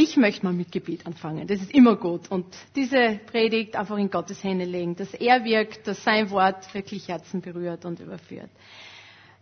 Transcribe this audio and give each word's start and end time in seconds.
Ich 0.00 0.16
möchte 0.16 0.46
mal 0.46 0.52
mit 0.52 0.70
Gebet 0.70 1.06
anfangen. 1.08 1.48
Das 1.48 1.60
ist 1.60 1.72
immer 1.74 1.96
gut. 1.96 2.30
Und 2.30 2.46
diese 2.76 3.18
Predigt 3.26 3.74
einfach 3.74 3.98
in 3.98 4.10
Gottes 4.10 4.44
Hände 4.44 4.64
legen, 4.64 4.94
dass 4.94 5.12
er 5.12 5.42
wirkt, 5.44 5.88
dass 5.88 6.04
sein 6.04 6.30
Wort 6.30 6.72
wirklich 6.72 7.08
Herzen 7.08 7.40
berührt 7.40 7.84
und 7.84 7.98
überführt. 7.98 8.48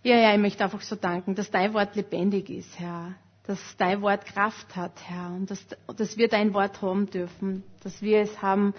Ja, 0.02 0.16
ja, 0.16 0.32
ich 0.32 0.40
möchte 0.40 0.64
einfach 0.64 0.80
so 0.80 0.96
danken, 0.96 1.34
dass 1.34 1.50
dein 1.50 1.74
Wort 1.74 1.94
lebendig 1.94 2.48
ist, 2.48 2.80
Herr. 2.80 3.12
Dass 3.46 3.60
dein 3.76 4.00
Wort 4.00 4.24
Kraft 4.24 4.74
hat, 4.76 4.92
Herr. 5.06 5.26
Und 5.36 5.50
dass, 5.50 5.62
dass 5.94 6.16
wir 6.16 6.28
dein 6.28 6.54
Wort 6.54 6.80
haben 6.80 7.04
dürfen. 7.10 7.62
Dass 7.82 8.00
wir 8.00 8.20
es 8.20 8.40
haben, 8.40 8.72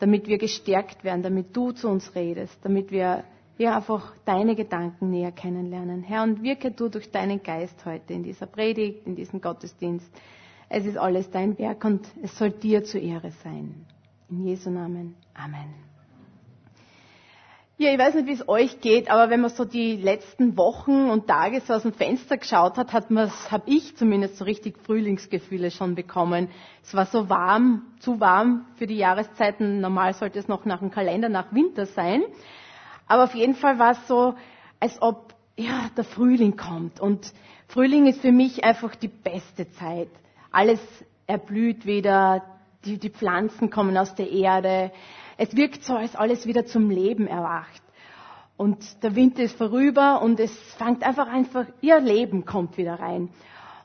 damit 0.00 0.26
wir 0.26 0.36
gestärkt 0.36 1.04
werden, 1.04 1.22
damit 1.22 1.56
du 1.56 1.72
zu 1.72 1.88
uns 1.88 2.14
redest, 2.14 2.58
damit 2.64 2.90
wir 2.90 3.24
ja 3.56 3.76
einfach 3.76 4.12
deine 4.26 4.54
Gedanken 4.56 5.08
näher 5.08 5.32
kennenlernen. 5.32 6.02
Herr, 6.02 6.22
und 6.24 6.42
wirke 6.42 6.70
du 6.70 6.90
durch 6.90 7.10
deinen 7.10 7.42
Geist 7.42 7.82
heute 7.86 8.12
in 8.12 8.22
dieser 8.24 8.44
Predigt, 8.44 9.06
in 9.06 9.16
diesem 9.16 9.40
Gottesdienst. 9.40 10.10
Es 10.76 10.86
ist 10.86 10.98
alles 10.98 11.30
dein 11.30 11.56
Werk 11.56 11.84
und 11.84 12.04
es 12.20 12.36
soll 12.36 12.50
dir 12.50 12.82
zur 12.82 13.00
Ehre 13.00 13.30
sein. 13.44 13.86
In 14.28 14.44
Jesu 14.44 14.70
Namen. 14.70 15.14
Amen. 15.32 15.72
Ja, 17.78 17.92
ich 17.92 17.98
weiß 17.98 18.16
nicht, 18.16 18.26
wie 18.26 18.32
es 18.32 18.48
euch 18.48 18.80
geht, 18.80 19.08
aber 19.08 19.30
wenn 19.30 19.40
man 19.40 19.50
so 19.50 19.64
die 19.64 19.94
letzten 19.94 20.56
Wochen 20.56 21.10
und 21.10 21.28
Tage 21.28 21.60
so 21.60 21.74
aus 21.74 21.82
dem 21.82 21.92
Fenster 21.92 22.38
geschaut 22.38 22.76
hat, 22.76 22.92
hat 22.92 23.12
man, 23.12 23.30
habe 23.52 23.70
ich 23.70 23.96
zumindest 23.96 24.36
so 24.38 24.44
richtig 24.46 24.76
Frühlingsgefühle 24.80 25.70
schon 25.70 25.94
bekommen. 25.94 26.48
Es 26.82 26.92
war 26.92 27.06
so 27.06 27.28
warm, 27.28 27.82
zu 28.00 28.18
warm 28.18 28.66
für 28.74 28.88
die 28.88 28.96
Jahreszeiten. 28.96 29.80
Normal 29.80 30.14
sollte 30.14 30.40
es 30.40 30.48
noch 30.48 30.64
nach 30.64 30.80
dem 30.80 30.90
Kalender 30.90 31.28
nach 31.28 31.52
Winter 31.54 31.86
sein. 31.86 32.24
Aber 33.06 33.22
auf 33.24 33.34
jeden 33.36 33.54
Fall 33.54 33.78
war 33.78 33.92
es 33.92 34.08
so, 34.08 34.34
als 34.80 35.00
ob 35.00 35.34
ja, 35.56 35.88
der 35.96 36.02
Frühling 36.02 36.56
kommt. 36.56 36.98
Und 36.98 37.32
Frühling 37.68 38.08
ist 38.08 38.22
für 38.22 38.32
mich 38.32 38.64
einfach 38.64 38.96
die 38.96 39.06
beste 39.06 39.70
Zeit. 39.70 40.08
Alles 40.54 40.80
erblüht 41.26 41.84
wieder, 41.84 42.44
die, 42.84 42.96
die 42.98 43.10
Pflanzen 43.10 43.70
kommen 43.70 43.96
aus 43.96 44.14
der 44.14 44.30
Erde. 44.30 44.92
Es 45.36 45.56
wirkt 45.56 45.82
so, 45.82 45.96
als 45.96 46.14
alles 46.14 46.46
wieder 46.46 46.64
zum 46.64 46.90
Leben 46.90 47.26
erwacht. 47.26 47.82
Und 48.56 49.02
der 49.02 49.16
Winter 49.16 49.42
ist 49.42 49.58
vorüber 49.58 50.22
und 50.22 50.38
es 50.38 50.56
fängt 50.74 51.02
einfach 51.02 51.26
einfach, 51.26 51.66
ihr 51.80 51.98
Leben 51.98 52.44
kommt 52.44 52.76
wieder 52.76 53.00
rein. 53.00 53.30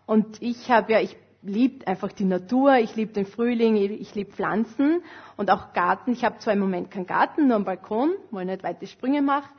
Und 0.05 0.39
ich 0.43 0.69
habe 0.69 0.91
ja, 0.93 0.99
ich 0.99 1.17
liebe 1.41 1.88
einfach 1.88 2.11
die 2.11 2.25
Natur, 2.25 2.75
ich 2.75 2.95
liebe 2.95 3.13
den 3.13 3.25
Frühling, 3.25 3.75
ich 3.75 4.13
liebe 4.13 4.31
Pflanzen 4.31 5.02
und 5.38 5.49
auch 5.49 5.73
Garten. 5.73 6.11
Ich 6.11 6.23
habe 6.23 6.38
zwar 6.38 6.53
im 6.53 6.59
Moment 6.59 6.91
keinen 6.91 7.08
Garten, 7.08 7.47
nur 7.47 7.55
einen 7.55 7.65
Balkon, 7.65 8.11
wo 8.30 8.38
ich 8.41 8.45
nicht 8.45 8.61
weite 8.61 8.86
Sprünge 8.86 9.23
mache. 9.23 9.49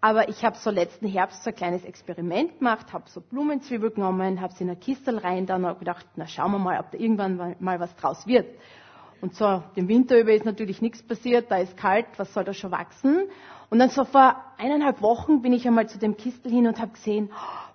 Aber 0.00 0.28
ich 0.28 0.44
habe 0.44 0.56
so 0.56 0.70
letzten 0.70 1.06
Herbst 1.06 1.42
so 1.42 1.50
ein 1.50 1.56
kleines 1.56 1.84
Experiment 1.84 2.58
gemacht, 2.58 2.92
habe 2.92 3.08
so 3.08 3.20
Blumenzwiebel 3.20 3.90
genommen, 3.90 4.40
habe 4.40 4.52
sie 4.52 4.64
in 4.64 4.70
eine 4.70 4.78
Kistel 4.78 5.18
rein, 5.18 5.46
dann 5.46 5.64
habe 5.64 5.78
gedacht, 5.78 6.06
na 6.16 6.26
schauen 6.26 6.52
wir 6.52 6.58
mal, 6.58 6.78
ob 6.78 6.90
da 6.90 6.98
irgendwann 6.98 7.56
mal 7.58 7.80
was 7.80 7.94
draus 7.96 8.26
wird. 8.26 8.46
Und 9.20 9.34
so, 9.34 9.62
dem 9.76 9.88
Winter 9.88 10.20
über 10.20 10.32
ist 10.32 10.44
natürlich 10.44 10.82
nichts 10.82 11.02
passiert, 11.02 11.50
da 11.50 11.56
ist 11.56 11.76
kalt, 11.76 12.06
was 12.18 12.32
soll 12.34 12.44
da 12.44 12.52
schon 12.52 12.70
wachsen? 12.70 13.24
Und 13.70 13.78
dann 13.78 13.88
so 13.88 14.04
vor 14.04 14.36
eineinhalb 14.58 15.00
Wochen 15.02 15.42
bin 15.42 15.52
ich 15.52 15.66
einmal 15.66 15.88
zu 15.88 15.98
dem 15.98 16.16
Kistel 16.16 16.52
hin 16.52 16.66
und 16.66 16.78
habe 16.80 16.92
gesehen, 16.92 17.30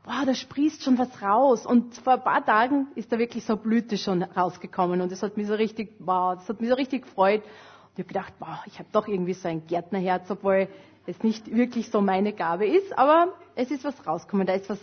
wow, 0.05 0.23
da 0.25 0.33
sprießt 0.33 0.83
schon 0.83 0.97
was 0.97 1.21
raus. 1.21 1.65
Und 1.65 1.95
vor 1.95 2.13
ein 2.13 2.23
paar 2.23 2.45
Tagen 2.45 2.87
ist 2.95 3.11
da 3.11 3.17
wirklich 3.17 3.43
so 3.43 3.57
Blüte 3.57 3.97
schon 3.97 4.23
rausgekommen 4.23 5.01
und 5.01 5.11
das 5.11 5.23
hat 5.23 5.35
mich 5.37 5.47
so 5.47 5.55
richtig, 5.55 5.95
wow, 5.99 6.35
das 6.35 6.47
hat 6.47 6.61
mich 6.61 6.69
so 6.69 6.75
richtig 6.75 7.03
gefreut. 7.03 7.41
Und 7.43 7.93
ich 7.95 7.99
habe 7.99 8.07
gedacht, 8.07 8.33
wow, 8.39 8.59
ich 8.67 8.79
habe 8.79 8.87
doch 8.91 9.07
irgendwie 9.07 9.33
so 9.33 9.49
ein 9.49 9.65
Gärtnerherz, 9.67 10.29
obwohl 10.31 10.69
es 11.05 11.21
nicht 11.23 11.53
wirklich 11.53 11.89
so 11.89 12.01
meine 12.01 12.33
Gabe 12.33 12.65
ist, 12.67 12.97
aber 12.97 13.33
es 13.55 13.71
ist 13.71 13.83
was 13.83 14.05
rausgekommen, 14.05 14.47
da 14.47 14.53
ist 14.53 14.69
was 14.69 14.79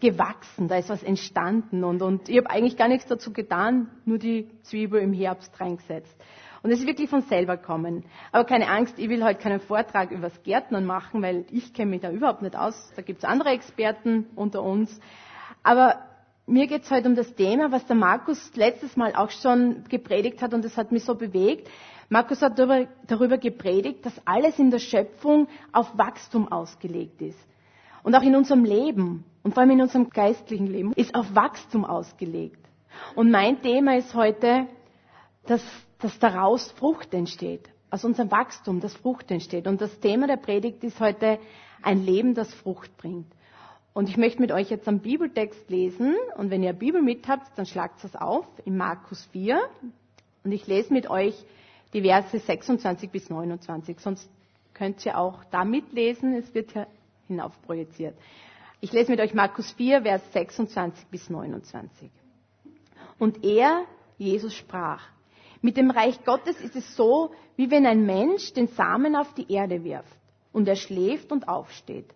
gewachsen, 0.00 0.68
da 0.68 0.76
ist 0.76 0.88
was 0.88 1.02
entstanden 1.02 1.84
und, 1.84 2.02
und 2.02 2.28
ich 2.28 2.38
habe 2.38 2.50
eigentlich 2.50 2.76
gar 2.76 2.88
nichts 2.88 3.06
dazu 3.06 3.32
getan, 3.32 3.88
nur 4.04 4.18
die 4.18 4.48
Zwiebel 4.62 5.00
im 5.00 5.12
Herbst 5.12 5.58
reingesetzt. 5.60 6.14
Und 6.62 6.70
es 6.70 6.80
ist 6.80 6.86
wirklich 6.86 7.08
von 7.08 7.22
selber 7.22 7.56
kommen. 7.56 8.04
Aber 8.32 8.44
keine 8.44 8.68
Angst, 8.68 8.98
ich 8.98 9.08
will 9.08 9.24
heute 9.24 9.40
keinen 9.40 9.60
Vortrag 9.60 10.10
über 10.10 10.28
das 10.28 10.42
Gärtnern 10.42 10.84
machen, 10.84 11.22
weil 11.22 11.46
ich 11.50 11.72
kenne 11.72 11.90
mich 11.90 12.02
da 12.02 12.10
überhaupt 12.10 12.42
nicht 12.42 12.54
aus. 12.54 12.92
Da 12.96 13.02
gibt 13.02 13.20
es 13.20 13.24
andere 13.24 13.50
Experten 13.50 14.26
unter 14.36 14.62
uns. 14.62 15.00
Aber 15.62 16.00
mir 16.46 16.66
geht 16.66 16.82
es 16.82 16.90
heute 16.90 17.08
um 17.08 17.14
das 17.14 17.34
Thema, 17.34 17.72
was 17.72 17.86
der 17.86 17.96
Markus 17.96 18.50
letztes 18.56 18.96
Mal 18.96 19.14
auch 19.14 19.30
schon 19.30 19.84
gepredigt 19.88 20.42
hat 20.42 20.52
und 20.52 20.64
das 20.64 20.76
hat 20.76 20.92
mich 20.92 21.04
so 21.04 21.14
bewegt. 21.14 21.68
Markus 22.12 22.42
hat 22.42 22.58
darüber, 22.58 22.88
darüber 23.06 23.38
gepredigt, 23.38 24.04
dass 24.04 24.12
alles 24.26 24.58
in 24.58 24.72
der 24.72 24.80
Schöpfung 24.80 25.46
auf 25.70 25.96
Wachstum 25.96 26.50
ausgelegt 26.50 27.22
ist. 27.22 27.38
Und 28.02 28.16
auch 28.16 28.22
in 28.22 28.34
unserem 28.34 28.64
Leben 28.64 29.24
und 29.44 29.54
vor 29.54 29.62
allem 29.62 29.70
in 29.70 29.80
unserem 29.80 30.10
geistlichen 30.10 30.66
Leben 30.66 30.92
ist 30.94 31.14
auf 31.14 31.36
Wachstum 31.36 31.84
ausgelegt. 31.84 32.58
Und 33.14 33.30
mein 33.30 33.62
Thema 33.62 33.96
ist 33.96 34.12
heute, 34.14 34.66
dass, 35.46 35.62
dass 36.00 36.18
daraus 36.18 36.72
Frucht 36.72 37.14
entsteht. 37.14 37.70
Aus 37.90 38.04
unserem 38.04 38.32
Wachstum, 38.32 38.80
das 38.80 38.94
Frucht 38.94 39.30
entsteht. 39.30 39.68
Und 39.68 39.80
das 39.80 40.00
Thema 40.00 40.26
der 40.26 40.36
Predigt 40.36 40.82
ist 40.82 40.98
heute 40.98 41.38
ein 41.80 42.04
Leben, 42.04 42.34
das 42.34 42.52
Frucht 42.52 42.96
bringt. 42.96 43.32
Und 43.92 44.08
ich 44.08 44.16
möchte 44.16 44.40
mit 44.40 44.50
euch 44.50 44.68
jetzt 44.68 44.88
einen 44.88 44.98
Bibeltext 44.98 45.70
lesen. 45.70 46.16
Und 46.36 46.50
wenn 46.50 46.64
ihr 46.64 46.70
eine 46.70 46.78
Bibel 46.78 47.02
mit 47.02 47.28
habt, 47.28 47.56
dann 47.56 47.66
schlagt 47.66 48.02
es 48.02 48.16
auf 48.16 48.46
in 48.64 48.76
Markus 48.76 49.24
4. 49.26 49.60
Und 50.42 50.50
ich 50.50 50.66
lese 50.66 50.92
mit 50.92 51.08
euch 51.08 51.34
die 51.92 52.02
Verse 52.02 52.38
26 52.38 53.10
bis 53.10 53.30
29. 53.30 53.98
Sonst 54.00 54.30
könnt 54.74 55.04
ihr 55.04 55.18
auch 55.18 55.44
da 55.50 55.64
mitlesen. 55.64 56.34
Es 56.34 56.54
wird 56.54 56.72
ja 56.74 56.86
hinaufprojiziert. 57.26 58.16
Ich 58.80 58.92
lese 58.92 59.10
mit 59.10 59.20
euch 59.20 59.34
Markus 59.34 59.70
4, 59.72 60.02
Vers 60.02 60.22
26 60.32 61.06
bis 61.08 61.28
29. 61.28 62.10
Und 63.18 63.44
er, 63.44 63.84
Jesus, 64.16 64.54
sprach, 64.54 65.02
mit 65.60 65.76
dem 65.76 65.90
Reich 65.90 66.24
Gottes 66.24 66.58
ist 66.60 66.76
es 66.76 66.96
so, 66.96 67.32
wie 67.56 67.70
wenn 67.70 67.84
ein 67.84 68.06
Mensch 68.06 68.54
den 68.54 68.68
Samen 68.68 69.14
auf 69.14 69.34
die 69.34 69.52
Erde 69.52 69.84
wirft 69.84 70.16
und 70.52 70.66
er 70.66 70.76
schläft 70.76 71.30
und 71.32 71.48
aufsteht. 71.48 72.08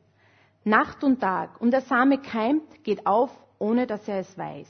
Nacht 0.65 1.05
und 1.05 1.21
Tag 1.21 1.61
und 1.61 1.73
der 1.73 1.83
Same 1.83 2.19
keimt, 2.19 2.83
geht 2.85 3.07
auf, 3.07 3.31
ohne 3.59 3.87
dass 3.87 4.09
er 4.09 4.21
es 4.21 4.39
weiß. 4.39 4.67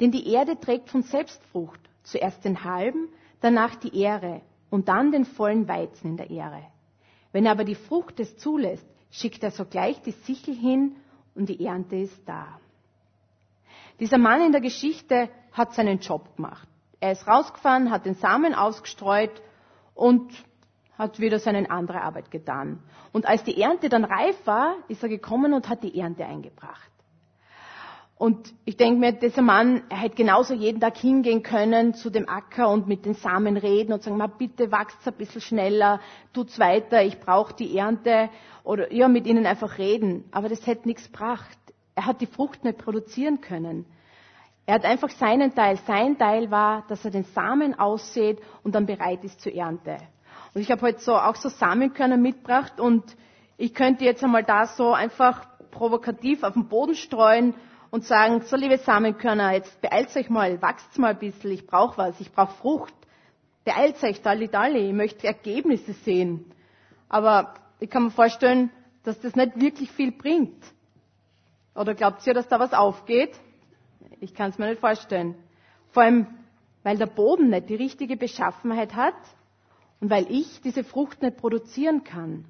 Denn 0.00 0.10
die 0.10 0.28
Erde 0.32 0.58
trägt 0.58 0.88
von 0.90 1.02
selbst 1.02 1.40
Frucht, 1.52 1.80
zuerst 2.02 2.44
den 2.44 2.64
halben, 2.64 3.08
danach 3.40 3.76
die 3.76 3.96
Ehre 3.98 4.42
und 4.70 4.88
dann 4.88 5.12
den 5.12 5.24
vollen 5.24 5.68
Weizen 5.68 6.10
in 6.10 6.16
der 6.16 6.30
Ehre. 6.30 6.62
Wenn 7.32 7.46
er 7.46 7.52
aber 7.52 7.64
die 7.64 7.74
Frucht 7.74 8.20
es 8.20 8.36
zulässt, 8.38 8.86
schickt 9.10 9.42
er 9.42 9.50
sogleich 9.50 10.00
die 10.02 10.12
Sichel 10.12 10.54
hin 10.54 10.96
und 11.34 11.48
die 11.48 11.64
Ernte 11.64 11.96
ist 11.96 12.28
da. 12.28 12.58
Dieser 13.98 14.18
Mann 14.18 14.40
in 14.42 14.52
der 14.52 14.60
Geschichte 14.60 15.28
hat 15.52 15.74
seinen 15.74 15.98
Job 15.98 16.36
gemacht. 16.36 16.66
Er 17.00 17.12
ist 17.12 17.26
rausgefahren, 17.26 17.90
hat 17.90 18.06
den 18.06 18.14
Samen 18.14 18.54
ausgestreut 18.54 19.42
und 19.94 20.32
hat 20.96 21.18
wieder 21.18 21.38
seine 21.38 21.70
andere 21.70 22.02
Arbeit 22.02 22.30
getan. 22.30 22.82
Und 23.12 23.26
als 23.26 23.42
die 23.44 23.60
Ernte 23.60 23.88
dann 23.88 24.04
reif 24.04 24.36
war, 24.46 24.76
ist 24.88 25.02
er 25.02 25.08
gekommen 25.08 25.54
und 25.54 25.68
hat 25.68 25.82
die 25.82 25.98
Ernte 25.98 26.26
eingebracht. 26.26 26.90
Und 28.20 28.52
ich 28.66 28.76
denke 28.76 29.00
mir, 29.00 29.12
dieser 29.12 29.40
Mann, 29.40 29.82
er 29.88 29.96
hätte 29.96 30.16
genauso 30.16 30.52
jeden 30.52 30.78
Tag 30.78 30.98
hingehen 30.98 31.42
können 31.42 31.94
zu 31.94 32.10
dem 32.10 32.28
Acker 32.28 32.68
und 32.68 32.86
mit 32.86 33.06
den 33.06 33.14
Samen 33.14 33.56
reden 33.56 33.94
und 33.94 34.02
sagen, 34.02 34.22
bitte 34.36 34.70
wachst 34.70 35.08
ein 35.08 35.14
bisschen 35.14 35.40
schneller, 35.40 36.00
tut's 36.34 36.58
weiter, 36.58 37.02
ich 37.02 37.18
brauche 37.18 37.54
die 37.54 37.78
Ernte 37.78 38.28
oder 38.62 38.92
ja, 38.92 39.08
mit 39.08 39.26
ihnen 39.26 39.46
einfach 39.46 39.78
reden. 39.78 40.24
Aber 40.32 40.50
das 40.50 40.66
hätte 40.66 40.86
nichts 40.86 41.10
gebracht. 41.10 41.56
Er 41.94 42.04
hat 42.04 42.20
die 42.20 42.26
Frucht 42.26 42.62
nicht 42.62 42.76
produzieren 42.76 43.40
können. 43.40 43.86
Er 44.66 44.74
hat 44.74 44.84
einfach 44.84 45.08
seinen 45.08 45.54
Teil. 45.54 45.78
Sein 45.86 46.18
Teil 46.18 46.50
war, 46.50 46.84
dass 46.88 47.02
er 47.06 47.12
den 47.12 47.24
Samen 47.24 47.78
aussät 47.78 48.38
und 48.62 48.74
dann 48.74 48.84
bereit 48.84 49.24
ist 49.24 49.40
zur 49.40 49.54
Ernte. 49.54 49.96
Und 50.52 50.60
ich 50.60 50.70
habe 50.70 50.82
heute 50.82 50.98
so 51.00 51.14
auch 51.16 51.36
so 51.36 51.48
Samenkörner 51.48 52.18
mitgebracht 52.18 52.80
und 52.80 53.16
ich 53.56 53.72
könnte 53.72 54.04
jetzt 54.04 54.22
einmal 54.22 54.44
da 54.44 54.66
so 54.66 54.92
einfach 54.92 55.46
provokativ 55.70 56.42
auf 56.42 56.52
den 56.52 56.68
Boden 56.68 56.94
streuen 56.94 57.54
und 57.90 58.04
sagen, 58.04 58.42
so 58.42 58.56
liebe 58.56 58.78
Samenkörner, 58.78 59.52
jetzt 59.52 59.80
beeilt 59.80 60.14
euch 60.16 60.30
mal, 60.30 60.60
wachst 60.62 60.96
mal 60.98 61.12
ein 61.12 61.18
bisschen, 61.18 61.50
ich 61.50 61.66
brauche 61.66 61.98
was, 61.98 62.20
ich 62.20 62.32
brauche 62.32 62.54
Frucht. 62.54 62.94
Beeilt 63.64 64.02
euch, 64.02 64.22
dalli 64.22 64.48
dalli, 64.48 64.88
ich 64.88 64.94
möchte 64.94 65.26
Ergebnisse 65.26 65.92
sehen. 65.92 66.50
Aber 67.08 67.54
ich 67.80 67.90
kann 67.90 68.04
mir 68.04 68.10
vorstellen, 68.10 68.70
dass 69.02 69.20
das 69.20 69.34
nicht 69.34 69.60
wirklich 69.60 69.90
viel 69.90 70.12
bringt. 70.12 70.62
Oder 71.74 71.94
glaubt 71.94 72.26
ihr, 72.26 72.34
dass 72.34 72.48
da 72.48 72.60
was 72.60 72.72
aufgeht? 72.72 73.38
Ich 74.20 74.34
kann 74.34 74.50
es 74.50 74.58
mir 74.58 74.68
nicht 74.68 74.80
vorstellen. 74.80 75.34
Vor 75.92 76.02
allem, 76.04 76.26
weil 76.82 76.96
der 76.96 77.06
Boden 77.06 77.50
nicht 77.50 77.68
die 77.68 77.74
richtige 77.74 78.16
Beschaffenheit 78.16 78.94
hat 78.94 79.14
und 80.00 80.10
weil 80.10 80.30
ich 80.30 80.60
diese 80.62 80.84
Frucht 80.84 81.22
nicht 81.22 81.36
produzieren 81.36 82.04
kann. 82.04 82.44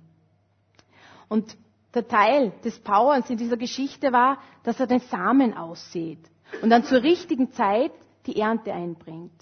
Und 1.28 1.56
der 1.94 2.06
Teil 2.06 2.52
des 2.64 2.78
Powers 2.78 3.28
in 3.30 3.36
dieser 3.36 3.56
Geschichte 3.56 4.12
war, 4.12 4.38
dass 4.62 4.78
er 4.80 4.86
den 4.86 5.00
Samen 5.00 5.56
aussät 5.56 6.18
und 6.62 6.70
dann 6.70 6.84
zur 6.84 7.02
richtigen 7.02 7.52
Zeit 7.52 7.92
die 8.26 8.36
Ernte 8.38 8.72
einbringt. 8.72 9.32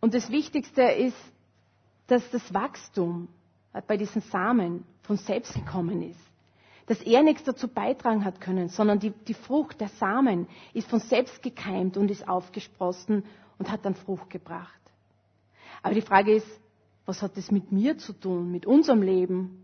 Und 0.00 0.14
das 0.14 0.30
Wichtigste 0.30 0.82
ist, 0.82 1.16
dass 2.06 2.28
das 2.30 2.52
Wachstum 2.52 3.28
bei 3.86 3.96
diesen 3.96 4.20
Samen 4.22 4.84
von 5.02 5.16
selbst 5.16 5.54
gekommen 5.54 6.02
ist. 6.02 6.20
dass 6.86 7.00
er 7.00 7.22
nichts 7.22 7.44
dazu 7.44 7.68
beitragen 7.68 8.24
hat 8.24 8.40
können, 8.40 8.68
sondern 8.68 8.98
die, 8.98 9.10
die 9.10 9.34
Frucht, 9.34 9.80
der 9.80 9.88
Samen, 9.88 10.46
ist 10.74 10.88
von 10.88 11.00
selbst 11.00 11.42
gekeimt 11.42 11.96
und 11.96 12.10
ist 12.10 12.28
aufgesprossen 12.28 13.24
und 13.58 13.70
hat 13.70 13.84
dann 13.84 13.94
Frucht 13.94 14.30
gebracht. 14.30 14.80
Aber 15.82 15.94
die 15.94 16.02
Frage 16.02 16.34
ist, 16.34 16.46
was 17.06 17.22
hat 17.22 17.36
das 17.36 17.50
mit 17.50 17.72
mir 17.72 17.98
zu 17.98 18.12
tun, 18.12 18.50
mit 18.50 18.66
unserem 18.66 19.02
Leben? 19.02 19.63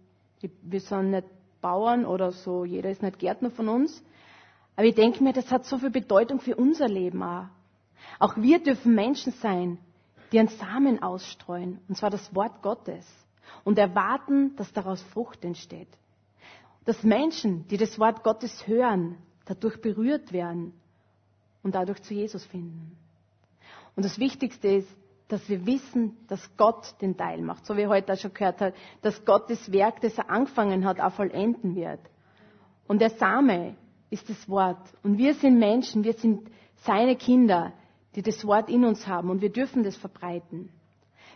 Wir 0.63 0.81
sind 0.81 1.11
nicht 1.11 1.27
Bauern 1.61 2.07
oder 2.07 2.33
so, 2.33 2.65
jeder 2.65 2.91
ist 2.91 3.03
nicht 3.03 3.19
Gärtner 3.19 3.51
von 3.51 3.69
uns. 3.69 4.03
Aber 4.77 4.87
ich 4.87 4.95
denke 4.95 5.23
mir, 5.23 5.33
das 5.33 5.51
hat 5.51 5.67
so 5.67 5.79
viel 5.79 5.91
Bedeutung 5.91 6.41
für 6.41 6.57
unser 6.57 6.89
Leben 6.89 7.23
auch. 7.23 7.47
Auch 8.19 8.37
wir 8.37 8.63
dürfen 8.63 8.95
Menschen 8.95 9.33
sein, 9.35 9.79
die 10.33 10.39
einen 10.39 10.49
Samen 10.49 11.03
ausstreuen, 11.03 11.81
und 11.89 11.97
zwar 11.97 12.11
das 12.11 12.35
Wort 12.35 12.63
Gottes, 12.63 13.07
und 13.65 13.79
erwarten, 13.79 14.57
dass 14.57 14.73
daraus 14.73 15.03
Frucht 15.03 15.45
entsteht. 15.45 15.89
Dass 16.85 17.03
Menschen, 17.03 17.67
die 17.69 17.77
das 17.77 17.99
Wort 17.99 18.23
Gottes 18.25 18.67
hören, 18.67 19.19
dadurch 19.45 19.81
berührt 19.81 20.33
werden 20.33 20.73
und 21.63 21.75
dadurch 21.75 22.01
zu 22.03 22.15
Jesus 22.15 22.45
finden. 22.47 22.97
Und 23.97 24.05
das 24.05 24.19
Wichtigste 24.19 24.69
ist, 24.69 24.89
dass 25.33 25.49
wir 25.49 25.65
wissen, 25.67 26.17
dass 26.29 26.57
Gott 26.57 26.95
den 27.01 27.17
Teil 27.17 27.41
macht, 27.43 27.67
so 27.67 27.77
wie 27.77 27.87
heute 27.87 28.13
auch 28.13 28.19
schon 28.19 28.35
gehört 28.35 28.61
hat, 28.61 28.75
dass 29.03 29.25
Gott 29.25 29.49
das 29.49 29.73
Werk, 29.73 30.01
das 30.01 30.19
er 30.19 30.31
angefangen 30.31 30.85
hat, 30.85 31.01
auch 31.01 31.13
vollenden 31.13 31.77
wird. 31.77 32.01
Und 32.87 33.01
der 33.01 33.11
Same 33.11 33.77
ist 34.11 34.29
das 34.29 34.49
Wort. 34.49 34.83
Und 35.03 35.19
wir 35.19 35.35
sind 35.35 35.59
Menschen, 35.59 36.05
wir 36.05 36.15
sind 36.15 36.51
seine 36.85 37.17
Kinder, 37.17 37.73
die 38.15 38.23
das 38.23 38.45
Wort 38.45 38.69
in 38.69 38.85
uns 38.85 39.07
haben 39.07 39.31
und 39.31 39.41
wir 39.41 39.51
dürfen 39.51 39.85
das 39.85 39.97
verbreiten. 39.97 40.71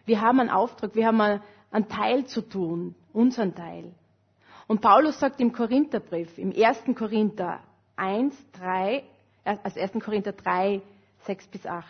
Wir 0.05 0.21
haben 0.21 0.41
einen 0.41 0.51
Auftrag, 0.51 0.95
wir 0.95 1.07
haben 1.07 1.21
einen 1.21 1.89
Teil 1.89 2.27
zu 2.27 2.43
tun, 2.43 2.95
unseren 3.13 3.55
Teil. 3.55 3.93
Und 4.67 4.81
Paulus 4.81 5.21
sagt 5.21 5.41
im 5.41 5.53
Korintherbrief, 5.53 6.37
im 6.39 6.53
1. 6.53 6.85
Korinther 6.97 7.61
1, 7.97 8.35
3, 8.53 9.05
also 9.45 9.81
1. 9.81 9.93
Korinther 10.05 10.33
3, 10.33 10.83
6 11.21 11.47
bis 11.49 11.67
8. 11.67 11.87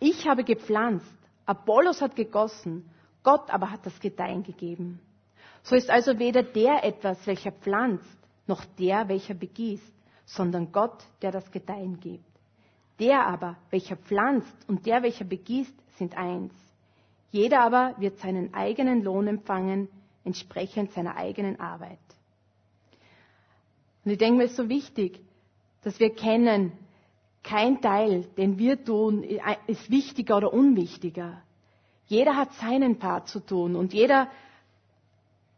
Ich 0.00 0.28
habe 0.28 0.44
gepflanzt, 0.44 1.12
Apollos 1.46 2.00
hat 2.00 2.16
gegossen, 2.16 2.88
Gott 3.22 3.50
aber 3.50 3.70
hat 3.70 3.84
das 3.86 3.98
Gedeihen 4.00 4.42
gegeben. 4.42 5.00
So 5.62 5.76
ist 5.76 5.90
also 5.90 6.18
weder 6.18 6.42
der 6.42 6.84
etwas, 6.84 7.26
welcher 7.26 7.52
pflanzt, 7.52 8.18
noch 8.46 8.64
der, 8.78 9.08
welcher 9.08 9.34
begießt, 9.34 9.92
sondern 10.26 10.72
Gott, 10.72 11.02
der 11.22 11.32
das 11.32 11.50
Gedeihen 11.50 12.00
gibt. 12.00 12.24
Der 13.00 13.26
aber, 13.26 13.56
welcher 13.70 13.96
pflanzt 13.96 14.56
und 14.68 14.86
der, 14.86 15.02
welcher 15.02 15.24
begießt, 15.24 15.74
sind 15.96 16.16
eins. 16.16 16.52
Jeder 17.30 17.60
aber 17.62 17.94
wird 17.98 18.18
seinen 18.18 18.54
eigenen 18.54 19.02
Lohn 19.02 19.26
empfangen, 19.26 19.88
entsprechend 20.24 20.92
seiner 20.92 21.16
eigenen 21.16 21.58
Arbeit. 21.58 21.98
Und 24.04 24.12
ich 24.12 24.18
denke 24.18 24.38
mir, 24.38 24.44
es 24.44 24.50
ist 24.52 24.56
so 24.58 24.68
wichtig, 24.68 25.20
dass 25.82 25.98
wir 25.98 26.14
kennen, 26.14 26.72
kein 27.44 27.80
Teil, 27.80 28.24
den 28.36 28.58
wir 28.58 28.82
tun, 28.84 29.22
ist 29.66 29.90
wichtiger 29.90 30.38
oder 30.38 30.52
unwichtiger. 30.52 31.42
Jeder 32.06 32.36
hat 32.36 32.52
seinen 32.54 32.98
Part 32.98 33.28
zu 33.28 33.38
tun 33.40 33.76
und 33.76 33.92
jeder 33.94 34.28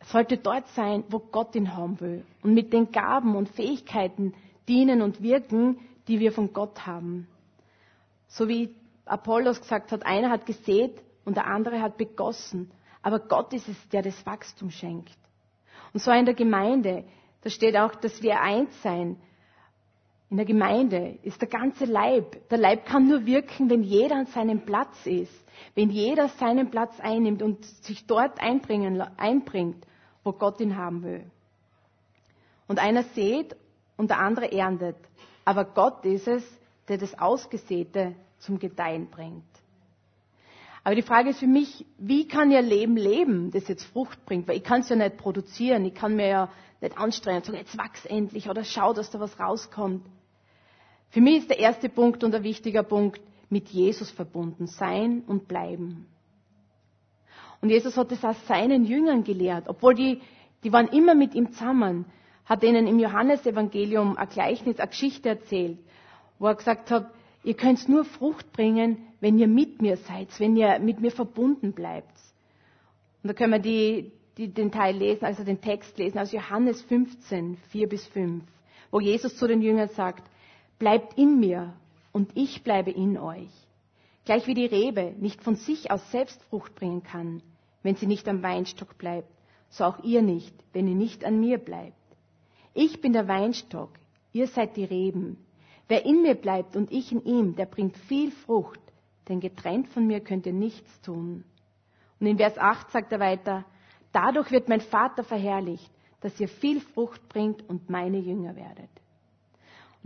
sollte 0.05 0.37
dort 0.37 0.69
sein, 0.69 1.05
wo 1.09 1.19
Gott 1.19 1.55
ihn 1.55 1.75
haben 1.77 1.99
will 2.01 2.25
und 2.43 2.55
mit 2.55 2.73
den 2.73 2.93
Gaben 2.93 3.35
und 3.37 3.49
Fähigkeiten 3.49 4.35
dienen 4.69 5.01
und 5.01 5.23
wirken, 5.23 5.79
die 6.09 6.21
wir 6.21 6.33
von 6.33 6.53
Gott 6.53 6.87
haben. 6.87 7.27
So 8.29 8.49
wie 8.49 8.75
Apollos 9.05 9.61
gesagt 9.61 9.93
hat, 9.93 10.05
einer 10.05 10.31
hat 10.31 10.47
gesät 10.47 11.01
und 11.25 11.37
der 11.37 11.47
andere 11.47 11.81
hat 11.81 11.97
begossen. 11.97 12.71
Aber 13.03 13.21
Gott 13.21 13.53
ist 13.53 13.69
es, 13.69 13.89
der 13.91 14.03
das 14.03 14.27
Wachstum 14.27 14.71
schenkt. 14.71 15.17
Und 15.93 16.01
so 16.01 16.11
in 16.11 16.25
der 16.27 16.35
Gemeinde, 16.35 17.05
da 17.43 17.51
steht 17.51 17.77
auch, 17.77 17.95
dass 17.95 18.23
wir 18.23 18.41
eins 18.41 18.71
sein. 18.83 19.17
In 20.29 20.39
der 20.39 20.47
Gemeinde 20.47 21.19
ist 21.23 21.41
der 21.41 21.49
ganze 21.49 21.85
Leib. 21.85 22.49
Der 22.49 22.59
Leib 22.59 22.85
kann 22.85 23.07
nur 23.07 23.27
wirken, 23.27 23.71
wenn 23.71 23.83
jeder 23.83 24.17
an 24.17 24.27
seinem 24.27 24.61
Platz 24.67 25.07
ist. 25.07 25.33
Wenn 25.75 25.91
jeder 25.91 26.29
seinen 26.29 26.71
Platz 26.71 26.99
einnimmt 27.01 27.43
und 27.43 27.65
sich 27.65 28.07
dort 28.07 28.41
einbringt, 28.41 29.87
wo 30.25 30.33
Gott 30.33 30.61
ihn 30.61 30.77
haben 30.77 31.03
will. 31.05 31.25
Und 32.67 32.81
einer 32.81 33.05
sät 33.05 33.55
und 33.97 34.11
der 34.11 34.19
andere 34.19 34.51
erntet. 34.51 34.97
Aber 35.45 35.65
Gott 35.65 36.05
ist 36.05 36.27
es, 36.27 36.45
der 36.89 36.99
das 36.99 37.17
Ausgesäte 37.19 38.15
zum 38.39 38.59
Gedeihen 38.59 39.09
bringt. 39.09 39.45
Aber 40.83 40.95
die 40.95 41.03
Frage 41.03 41.31
ist 41.31 41.41
für 41.41 41.47
mich, 41.47 41.85
wie 41.99 42.29
kann 42.29 42.51
ihr 42.51 42.63
Leben 42.63 42.97
leben, 42.97 43.51
das 43.53 43.67
jetzt 43.69 43.85
Frucht 43.85 44.25
bringt? 44.27 44.47
Weil 44.47 44.57
ich 44.57 44.65
kann 44.65 44.81
es 44.81 44.89
ja 44.89 44.97
nicht 44.97 45.17
produzieren, 45.17 45.85
ich 45.85 45.95
kann 45.95 46.15
mir 46.17 46.29
ja 46.29 46.49
nicht 46.81 46.99
anstrengen 46.99 47.39
und 47.39 47.45
sagen, 47.47 47.59
jetzt 47.59 47.79
wachs 47.79 48.05
endlich 48.07 48.49
oder 48.49 48.65
schau, 48.65 48.93
dass 48.93 49.11
da 49.11 49.19
was 49.19 49.39
rauskommt. 49.41 50.05
Für 51.17 51.23
mich 51.23 51.39
ist 51.39 51.49
der 51.49 51.59
erste 51.59 51.89
Punkt 51.89 52.25
und 52.25 52.33
der 52.33 52.43
wichtige 52.43 52.83
Punkt, 52.83 53.23
mit 53.49 53.69
Jesus 53.69 54.11
verbunden 54.11 54.67
sein 54.67 55.23
und 55.27 55.49
bleiben. 55.49 56.05
Und 57.63 57.71
Jesus 57.71 57.97
hat 57.97 58.13
es 58.13 58.23
auch 58.23 58.35
seinen 58.47 58.85
Jüngern 58.85 59.25
gelehrt, 59.25 59.67
obwohl 59.67 59.95
die, 59.95 60.21
die 60.63 60.75
waren 60.75 60.89
immer 60.89 61.15
mit 61.15 61.35
ihm 61.35 61.53
zusammen, 61.53 62.05
hat 62.45 62.63
ihnen 62.63 62.87
im 62.87 62.99
Johannesevangelium 62.99 64.19
ein 64.19 64.29
Gleichnis, 64.29 64.79
eine 64.79 64.89
Geschichte 64.91 65.31
erzählt, 65.31 65.79
wo 66.39 66.49
er 66.49 66.55
gesagt 66.55 66.91
hat, 66.91 67.11
ihr 67.45 67.55
könnt 67.55 67.89
nur 67.89 68.05
Frucht 68.05 68.53
bringen, 68.53 68.99
wenn 69.21 69.39
ihr 69.39 69.49
mit 69.49 69.81
mir 69.81 69.97
seid, 69.97 70.29
wenn 70.39 70.55
ihr 70.55 70.79
mit 70.81 71.01
mir 71.01 71.13
verbunden 71.13 71.73
bleibt. 71.73 72.13
Und 73.23 73.29
da 73.29 73.33
können 73.33 73.53
wir 73.55 73.59
die, 73.59 74.13
die, 74.37 74.49
den 74.49 74.71
Teil 74.71 74.95
lesen, 74.95 75.25
also 75.25 75.45
den 75.45 75.63
Text 75.63 75.97
lesen 75.97 76.19
aus 76.19 76.31
Johannes 76.31 76.83
15, 76.83 77.57
4 77.71 77.89
bis 77.89 78.07
5, 78.09 78.45
wo 78.91 79.01
Jesus 79.01 79.35
zu 79.39 79.47
den 79.47 79.63
Jüngern 79.63 79.89
sagt, 79.89 80.23
bleibt 80.79 81.19
in 81.19 81.41
mir 81.41 81.75
und 82.13 82.31
ich 82.35 82.63
bleibe 82.63 82.91
in 82.91 83.19
euch. 83.19 83.51
Gleich 84.25 84.47
wie 84.47 84.55
die 84.55 84.67
Rebe 84.67 85.15
nicht 85.19 85.43
von 85.43 85.57
sich 85.57 85.91
aus 85.91 86.11
selbst 86.11 86.43
Frucht 86.45 86.75
bringen 86.75 87.03
kann, 87.03 87.43
wenn 87.83 87.97
sie 87.97 88.07
nicht 88.07 88.29
am 88.29 88.43
Weinstock 88.43 88.99
bleibt, 88.99 89.31
so 89.69 89.85
auch 89.85 90.03
ihr 90.03 90.23
nicht, 90.23 90.55
wenn 90.73 90.89
ihr 90.89 90.95
nicht 90.95 91.25
an 91.25 91.39
mir 91.41 91.59
bleibt. 91.59 91.95
Ich 92.75 93.01
bin 93.01 93.13
der 93.13 93.29
Weinstock, 93.29 93.91
ihr 94.33 94.49
seid 94.49 94.77
die 94.77 94.85
Reben. 94.85 95.39
Wer 95.89 96.05
in 96.05 96.23
mir 96.23 96.35
bleibt 96.35 96.77
und 96.77 96.91
ich 96.91 97.13
in 97.13 97.25
ihm, 97.25 97.55
der 97.55 97.67
bringt 97.67 97.97
viel 97.97 98.33
Frucht, 98.33 98.81
denn 99.29 99.41
getrennt 99.41 99.89
von 99.89 100.07
mir 100.07 100.21
könnt 100.21 100.47
ihr 100.47 100.53
nichts 100.53 101.01
tun. 101.03 101.45
Und 102.19 102.27
in 102.27 102.39
Vers 102.39 102.59
8 102.59 102.91
sagt 102.91 103.13
er 103.13 103.21
weiter, 103.21 103.65
dadurch 104.13 104.51
wird 104.51 104.69
mein 104.69 104.81
Vater 104.81 105.23
verherrlicht, 105.23 105.91
dass 106.21 106.41
ihr 106.41 106.49
viel 106.49 106.81
Frucht 106.81 107.29
bringt 107.29 107.69
und 107.69 107.89
meine 107.91 108.19
Jünger 108.19 108.57
werdet. 108.57 108.91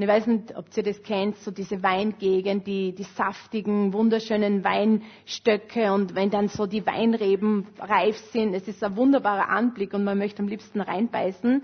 Und 0.00 0.04
ich 0.04 0.08
weiß 0.14 0.28
nicht, 0.28 0.56
ob 0.56 0.64
ihr 0.74 0.82
das 0.82 1.02
kennt, 1.02 1.36
so 1.36 1.50
diese 1.50 1.82
Weingegend, 1.82 2.66
die, 2.66 2.94
die 2.94 3.02
saftigen, 3.02 3.92
wunderschönen 3.92 4.64
Weinstöcke 4.64 5.92
und 5.92 6.14
wenn 6.14 6.30
dann 6.30 6.48
so 6.48 6.64
die 6.64 6.86
Weinreben 6.86 7.66
reif 7.78 8.16
sind, 8.32 8.54
es 8.54 8.66
ist 8.66 8.82
ein 8.82 8.96
wunderbarer 8.96 9.50
Anblick 9.50 9.92
und 9.92 10.04
man 10.04 10.16
möchte 10.16 10.40
am 10.42 10.48
liebsten 10.48 10.80
reinbeißen. 10.80 11.62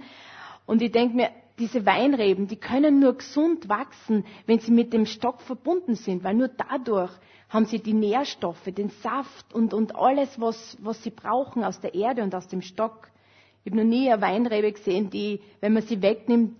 Und 0.67 0.83
ich 0.83 0.93
denke 0.93 1.17
mir, 1.17 1.31
diese 1.59 1.87
Weinreben, 1.87 2.47
die 2.47 2.57
können 2.57 3.01
nur 3.01 3.15
gesund 3.15 3.71
wachsen, 3.71 4.27
wenn 4.45 4.59
sie 4.59 4.71
mit 4.71 4.93
dem 4.93 5.07
Stock 5.07 5.41
verbunden 5.41 5.95
sind, 5.95 6.23
weil 6.23 6.35
nur 6.35 6.49
dadurch 6.49 7.13
haben 7.49 7.65
sie 7.65 7.79
die 7.79 7.95
Nährstoffe, 7.95 8.65
den 8.67 8.91
Saft 8.91 9.55
und, 9.55 9.73
und 9.73 9.97
alles, 9.97 10.39
was, 10.39 10.77
was 10.83 11.03
sie 11.03 11.09
brauchen 11.11 11.65
aus 11.65 11.81
der 11.81 11.95
Erde 11.95 12.23
und 12.23 12.35
aus 12.35 12.49
dem 12.49 12.61
Stock. 12.61 13.09
Ich 13.65 13.73
habe 13.73 13.83
noch 13.83 13.89
nie 13.89 14.11
eine 14.13 14.21
Weinrebe 14.21 14.71
gesehen, 14.73 15.09
die, 15.09 15.41
wenn 15.63 15.73
man 15.73 15.85
sie 15.85 16.03
wegnimmt, 16.03 16.59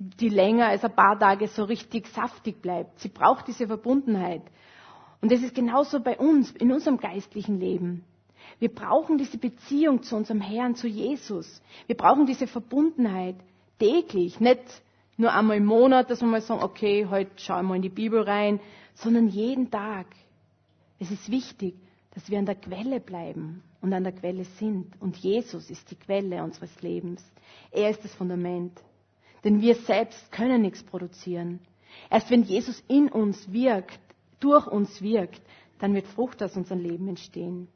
die 0.00 0.30
länger 0.30 0.68
als 0.68 0.82
ein 0.82 0.94
paar 0.94 1.18
Tage 1.18 1.46
so 1.46 1.64
richtig 1.64 2.08
saftig 2.08 2.62
bleibt. 2.62 2.98
Sie 3.00 3.08
braucht 3.08 3.46
diese 3.48 3.66
Verbundenheit. 3.66 4.40
Und 5.20 5.30
das 5.30 5.42
ist 5.42 5.54
genauso 5.54 6.00
bei 6.00 6.16
uns, 6.18 6.50
in 6.52 6.72
unserem 6.72 6.96
geistlichen 6.96 7.60
Leben. 7.60 8.04
Wir 8.58 8.74
brauchen 8.74 9.18
diese 9.18 9.36
Beziehung 9.36 10.02
zu 10.02 10.16
unserem 10.16 10.40
Herrn, 10.40 10.74
zu 10.74 10.88
Jesus. 10.88 11.60
Wir 11.86 11.96
brauchen 11.96 12.24
diese 12.24 12.46
Verbundenheit 12.46 13.36
täglich, 13.78 14.40
nicht 14.40 14.82
nur 15.18 15.34
einmal 15.34 15.58
im 15.58 15.66
Monat, 15.66 16.10
dass 16.10 16.22
wir 16.22 16.28
mal 16.28 16.40
sagen, 16.40 16.62
okay, 16.62 17.06
heute 17.10 17.32
schauen 17.36 17.66
wir 17.68 17.76
in 17.76 17.82
die 17.82 17.90
Bibel 17.90 18.22
rein, 18.22 18.58
sondern 18.94 19.28
jeden 19.28 19.70
Tag. 19.70 20.06
Es 20.98 21.10
ist 21.10 21.30
wichtig, 21.30 21.74
dass 22.14 22.30
wir 22.30 22.38
an 22.38 22.46
der 22.46 22.54
Quelle 22.54 23.00
bleiben 23.00 23.62
und 23.82 23.92
an 23.92 24.04
der 24.04 24.14
Quelle 24.14 24.44
sind. 24.44 24.98
Und 25.00 25.18
Jesus 25.18 25.70
ist 25.70 25.90
die 25.90 25.96
Quelle 25.96 26.42
unseres 26.42 26.80
Lebens. 26.80 27.22
Er 27.70 27.90
ist 27.90 28.02
das 28.02 28.14
Fundament. 28.14 28.80
Denn 29.44 29.60
wir 29.60 29.74
selbst 29.74 30.30
können 30.32 30.62
nichts 30.62 30.82
produzieren. 30.82 31.60
Erst 32.10 32.30
wenn 32.30 32.42
Jesus 32.42 32.82
in 32.88 33.08
uns 33.08 33.52
wirkt, 33.52 33.98
durch 34.38 34.66
uns 34.66 35.00
wirkt, 35.02 35.40
dann 35.78 35.94
wird 35.94 36.06
Frucht 36.06 36.42
aus 36.42 36.56
unserem 36.56 36.80
Leben 36.80 37.08
entstehen. 37.08 37.68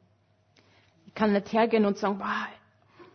Ich 1.07 1.13
kann 1.15 1.33
nicht 1.33 1.51
hergehen 1.51 1.85
und 1.85 1.97
sagen, 1.97 2.19
wow, 2.19 2.47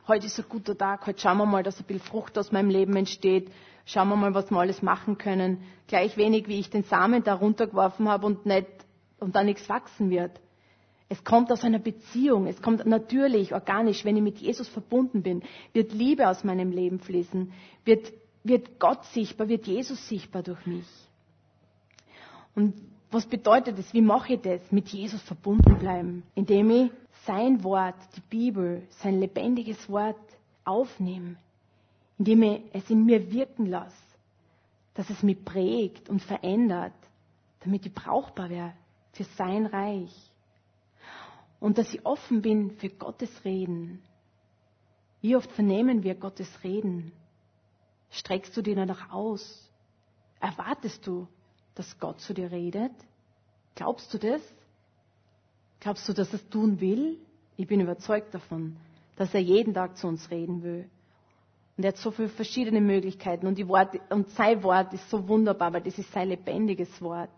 heute 0.09 0.27
ist 0.27 0.39
ein 0.39 0.47
guter 0.49 0.77
Tag, 0.77 1.07
heute 1.07 1.21
schauen 1.21 1.39
wir 1.39 1.47
mal, 1.47 1.63
dass 1.63 1.79
ein 1.79 1.85
bisschen 1.85 2.03
Frucht 2.03 2.37
aus 2.39 2.53
meinem 2.53 2.71
Leben 2.71 2.97
entsteht. 2.97 3.51
Schauen 3.85 4.09
wir 4.09 4.17
mal, 4.17 4.35
was 4.35 4.51
wir 4.51 4.59
alles 4.59 4.83
machen 4.83 5.19
können. 5.19 5.63
Gleich 5.87 6.17
wenig, 6.17 6.49
wie 6.49 6.61
ich 6.61 6.71
den 6.71 6.85
Samen 6.85 7.25
da 7.25 7.35
runtergeworfen 7.35 8.09
habe 8.09 8.27
und 8.27 8.47
nicht, 8.47 8.69
und 9.19 9.37
da 9.37 9.43
nichts 9.43 9.69
wachsen 9.69 10.11
wird. 10.11 10.41
Es 11.09 11.25
kommt 11.25 11.51
aus 11.51 11.65
einer 11.65 11.81
Beziehung. 11.81 12.47
Es 12.47 12.63
kommt 12.63 12.87
natürlich, 12.87 13.53
organisch, 13.53 14.05
wenn 14.05 14.17
ich 14.17 14.23
mit 14.23 14.39
Jesus 14.39 14.69
verbunden 14.69 15.23
bin, 15.23 15.43
wird 15.73 15.93
Liebe 15.93 16.29
aus 16.29 16.45
meinem 16.45 16.71
Leben 16.71 17.01
fließen, 17.01 17.53
wird, 17.85 18.13
wird 18.43 18.79
Gott 18.79 19.05
sichtbar, 19.07 19.49
wird 19.49 19.67
Jesus 19.67 20.09
sichtbar 20.09 20.43
durch 20.43 20.65
mich. 20.67 20.87
Und 22.55 22.75
was 23.11 23.27
bedeutet 23.27 23.79
das? 23.79 23.93
Wie 23.93 24.03
mache 24.03 24.35
ich 24.35 24.41
das? 24.41 24.61
Mit 24.71 24.89
Jesus 24.89 25.21
verbunden 25.23 25.79
bleiben, 25.79 26.23
indem 26.35 26.71
ich 26.71 26.91
sein 27.27 27.63
Wort, 27.65 27.97
die 28.17 28.23
Bibel, 28.29 28.87
sein 28.91 29.21
lebendiges 29.21 29.89
Wort 29.89 30.17
aufnehme, 30.65 31.37
indem 32.19 32.43
ich 32.43 32.61
es 32.73 32.89
in 32.89 33.05
mir 33.05 33.31
wirken 33.31 33.67
lasse, 33.67 33.97
dass 34.95 35.11
es 35.11 35.23
mich 35.23 35.45
prägt 35.45 36.09
und 36.09 36.23
verändert, 36.23 36.93
damit 37.61 37.87
ich 37.87 37.95
brauchbar 37.95 38.49
wäre 38.49 38.73
für 39.13 39.25
sein 39.25 39.67
Reich. 39.67 40.15
Und 41.59 41.79
dass 41.79 41.93
ich 41.93 42.07
offen 42.07 42.41
bin 42.41 42.71
für 42.73 42.89
Gottes 42.89 43.45
Reden. 43.45 44.03
Wie 45.21 45.37
oft 45.37 45.51
vernehmen 45.53 46.03
wir 46.03 46.15
Gottes 46.15 46.49
Reden? 46.65 47.13
Streckst 48.11 48.57
du 48.57 48.63
dir 48.63 48.75
danach 48.77 49.13
aus? 49.13 49.69
Erwartest 50.41 51.07
du, 51.07 51.29
dass 51.75 51.99
Gott 51.99 52.21
zu 52.21 52.35
dir 52.35 52.51
redet? 52.51 52.93
Glaubst 53.75 54.13
du 54.13 54.19
das? 54.19 54.41
Glaubst 55.81 56.09
du, 56.09 56.13
dass 56.13 56.29
er 56.29 56.35
es 56.41 56.49
tun 56.51 56.81
will? 56.81 57.19
Ich 57.57 57.67
bin 57.67 57.81
überzeugt 57.81 58.35
davon, 58.35 58.77
dass 59.17 59.33
er 59.35 59.41
jeden 59.41 59.75
Tag 59.75 59.97
zu 59.97 60.07
uns 60.07 60.31
reden 60.31 60.63
will. 60.63 60.89
Und 61.77 61.85
er 61.85 61.89
hat 61.93 61.97
so 61.97 62.11
viele 62.11 62.29
verschiedene 62.29 62.81
Möglichkeiten 62.81 63.47
und, 63.47 63.57
Worte, 63.69 64.01
und 64.11 64.29
sein 64.31 64.63
Wort 64.63 64.93
ist 64.93 65.09
so 65.09 65.29
wunderbar, 65.29 65.73
weil 65.73 65.81
das 65.83 65.99
ist 65.99 66.13
sein 66.13 66.29
lebendiges 66.29 67.01
Wort. 67.01 67.31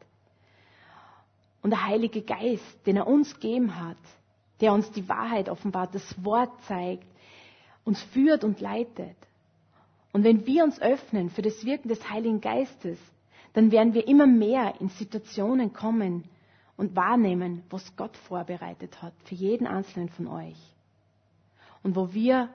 Und 1.63 1.71
der 1.71 1.87
Heilige 1.87 2.23
Geist, 2.23 2.87
den 2.87 2.97
er 2.97 3.07
uns 3.07 3.35
gegeben 3.35 3.79
hat, 3.79 3.99
der 4.61 4.73
uns 4.73 4.91
die 4.91 5.09
Wahrheit 5.09 5.49
offenbart, 5.49 5.95
das 5.95 6.25
Wort 6.25 6.51
zeigt, 6.67 7.07
uns 7.85 8.03
führt 8.03 8.43
und 8.43 8.61
leitet. 8.61 9.17
Und 10.13 10.25
wenn 10.25 10.47
wir 10.47 10.65
uns 10.65 10.81
öffnen 10.81 11.31
für 11.31 11.43
das 11.43 11.65
Wirken 11.65 11.89
des 11.89 12.11
Heiligen 12.11 12.41
Geistes, 12.41 12.99
dann 13.55 13.71
werden 13.71 13.95
wir 13.95 14.07
immer 14.09 14.27
mehr 14.27 14.75
in 14.81 14.89
Situationen 14.89 15.73
kommen 15.73 16.25
und 16.77 16.97
wahrnehmen, 16.97 17.63
was 17.71 17.97
Gott 17.97 18.17
vorbereitet 18.17 19.03
hat 19.03 19.15
für 19.25 19.35
jeden 19.35 19.67
einzelnen 19.67 20.09
von 20.09 20.27
euch. 20.27 20.57
Und 21.83 21.97
wo 21.97 22.13
wir 22.13 22.49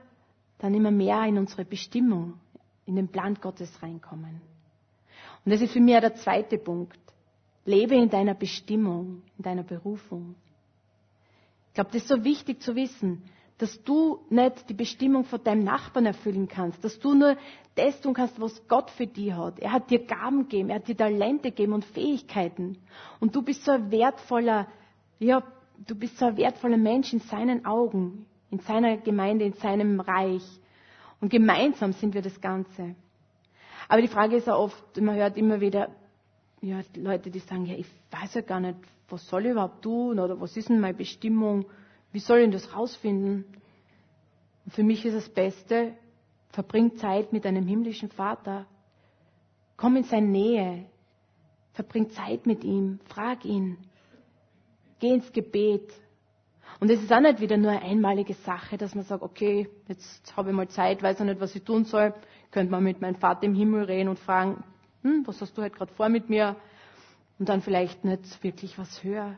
dann 0.60 0.74
immer 0.74 0.92
mehr 0.92 1.24
in 1.26 1.38
unsere 1.38 1.66
Bestimmung, 1.66 2.34
in 2.86 2.96
den 2.96 3.10
Plan 3.10 3.36
Gottes 3.36 3.82
reinkommen. 3.82 4.42
Und 5.46 5.52
das 5.52 5.62
ist 5.62 5.74
für 5.74 5.80
mich 5.80 6.00
der 6.00 6.16
zweite 6.16 6.58
Punkt. 6.58 6.98
Lebe 7.66 7.96
in 7.96 8.10
deiner 8.10 8.34
Bestimmung, 8.34 9.24
in 9.38 9.44
deiner 9.44 9.64
Berufung. 9.64 10.36
Ich 11.68 11.74
glaube, 11.74 11.92
das 11.92 12.04
ist 12.04 12.08
so 12.08 12.24
wichtig 12.24 12.62
zu 12.62 12.76
wissen, 12.76 13.24
dass 13.58 13.82
du 13.84 14.20
nicht 14.30 14.70
die 14.70 14.74
Bestimmung 14.74 15.24
von 15.24 15.44
deinem 15.44 15.64
Nachbarn 15.64 16.06
erfüllen 16.06 16.48
kannst, 16.48 16.84
dass 16.84 17.00
du 17.00 17.16
nur 17.16 17.38
das 17.76 18.00
tun 18.02 18.14
kannst, 18.14 18.40
was 18.40 18.68
Gott 18.68 18.92
für 18.92 19.08
dich 19.08 19.34
hat. 19.34 19.60
Er 19.60 19.72
hat 19.72 19.90
dir 19.90 20.06
Gaben 20.06 20.44
gegeben, 20.44 20.70
er 20.70 20.76
hat 20.78 20.88
dir 20.88 20.98
Talente 20.98 21.50
gegeben 21.50 21.74
und 21.74 21.86
Fähigkeiten. 21.86 22.78
Und 23.20 23.36
du 23.36 23.42
bist 23.42 23.66
so 23.66 23.72
ein 23.72 23.92
wertvoller, 23.92 24.68
ja, 25.20 25.44
du 25.88 25.96
bist 25.96 26.18
so 26.18 26.26
ein 26.26 26.38
wertvoller 26.38 26.78
Mensch 26.78 27.14
in 27.14 27.20
seinen 27.20 27.66
Augen, 27.66 28.26
in 28.52 28.60
seiner 28.60 28.98
Gemeinde, 28.98 29.46
in 29.46 29.54
seinem 29.54 30.00
Reich. 30.00 30.44
Und 31.20 31.30
gemeinsam 31.30 31.94
sind 31.94 32.14
wir 32.14 32.22
das 32.22 32.40
Ganze. 32.40 32.96
Aber 33.90 34.02
die 34.02 34.08
Frage 34.08 34.36
ist 34.36 34.48
ja 34.48 34.56
oft, 34.56 35.00
man 35.02 35.16
hört 35.16 35.38
immer 35.38 35.62
wieder, 35.62 35.90
ja, 36.62 36.82
Leute, 36.96 37.32
die 37.32 37.40
sagen, 37.40 37.66
ja, 37.66 37.76
ich 37.76 37.88
weiß 38.12 38.36
ja 38.36 38.42
gar 38.42 38.60
nicht, 38.60 38.78
was 39.10 39.28
soll 39.28 39.46
ich 39.46 39.52
überhaupt 39.52 39.84
tun 39.84 40.20
oder 40.20 40.40
was 40.40 40.58
ist 40.58 40.70
denn 40.70 40.80
meine 40.80 40.94
Bestimmung? 40.98 41.66
Wie 42.18 42.22
soll 42.22 42.40
ich 42.40 42.50
das 42.50 42.74
rausfinden? 42.76 43.46
Und 44.66 44.74
für 44.74 44.82
mich 44.82 45.06
ist 45.06 45.14
das 45.14 45.30
Beste, 45.30 45.94
verbring 46.50 46.98
Zeit 46.98 47.32
mit 47.32 47.46
deinem 47.46 47.68
himmlischen 47.68 48.10
Vater. 48.10 48.66
Komm 49.76 49.98
in 49.98 50.04
seine 50.04 50.26
Nähe. 50.26 50.86
Verbring 51.74 52.10
Zeit 52.10 52.48
mit 52.48 52.64
ihm. 52.64 53.00
Frag 53.06 53.46
ihn. 53.46 53.78
Geh 54.98 55.14
ins 55.14 55.32
Gebet. 55.32 55.94
Und 56.80 56.90
es 56.90 57.04
ist 57.04 57.14
auch 57.14 57.20
nicht 57.20 57.40
wieder 57.40 57.56
nur 57.56 57.70
eine 57.70 57.84
einmalige 57.84 58.34
Sache, 58.34 58.80
dass 58.80 58.96
man 58.96 59.04
sagt, 59.06 59.22
okay, 59.22 59.70
jetzt 59.88 60.36
habe 60.36 60.50
ich 60.50 60.56
mal 60.56 60.68
Zeit, 60.70 61.04
weiß 61.04 61.22
auch 61.22 61.26
nicht, 61.26 61.40
was 61.40 61.56
ich 61.56 61.62
tun 61.62 61.86
soll. 61.86 62.16
Könnte 62.50 62.72
man 62.72 62.84
mit 62.84 63.00
meinem 63.00 63.18
Vater 63.18 63.44
im 63.44 63.54
Himmel 63.54 63.84
reden 63.84 64.10
und 64.10 64.18
fragen, 64.18 64.64
hm, 65.04 65.22
was 65.28 65.40
hast 65.40 65.56
du 65.56 65.62
heute 65.62 65.76
gerade 65.78 65.94
vor 65.94 66.10
mit 66.10 66.32
mir? 66.32 66.56
Und 67.38 67.48
dann 67.48 67.62
vielleicht 67.62 68.04
nicht 68.06 68.44
wirklich 68.44 68.80
was 68.80 69.04
hören. 69.04 69.38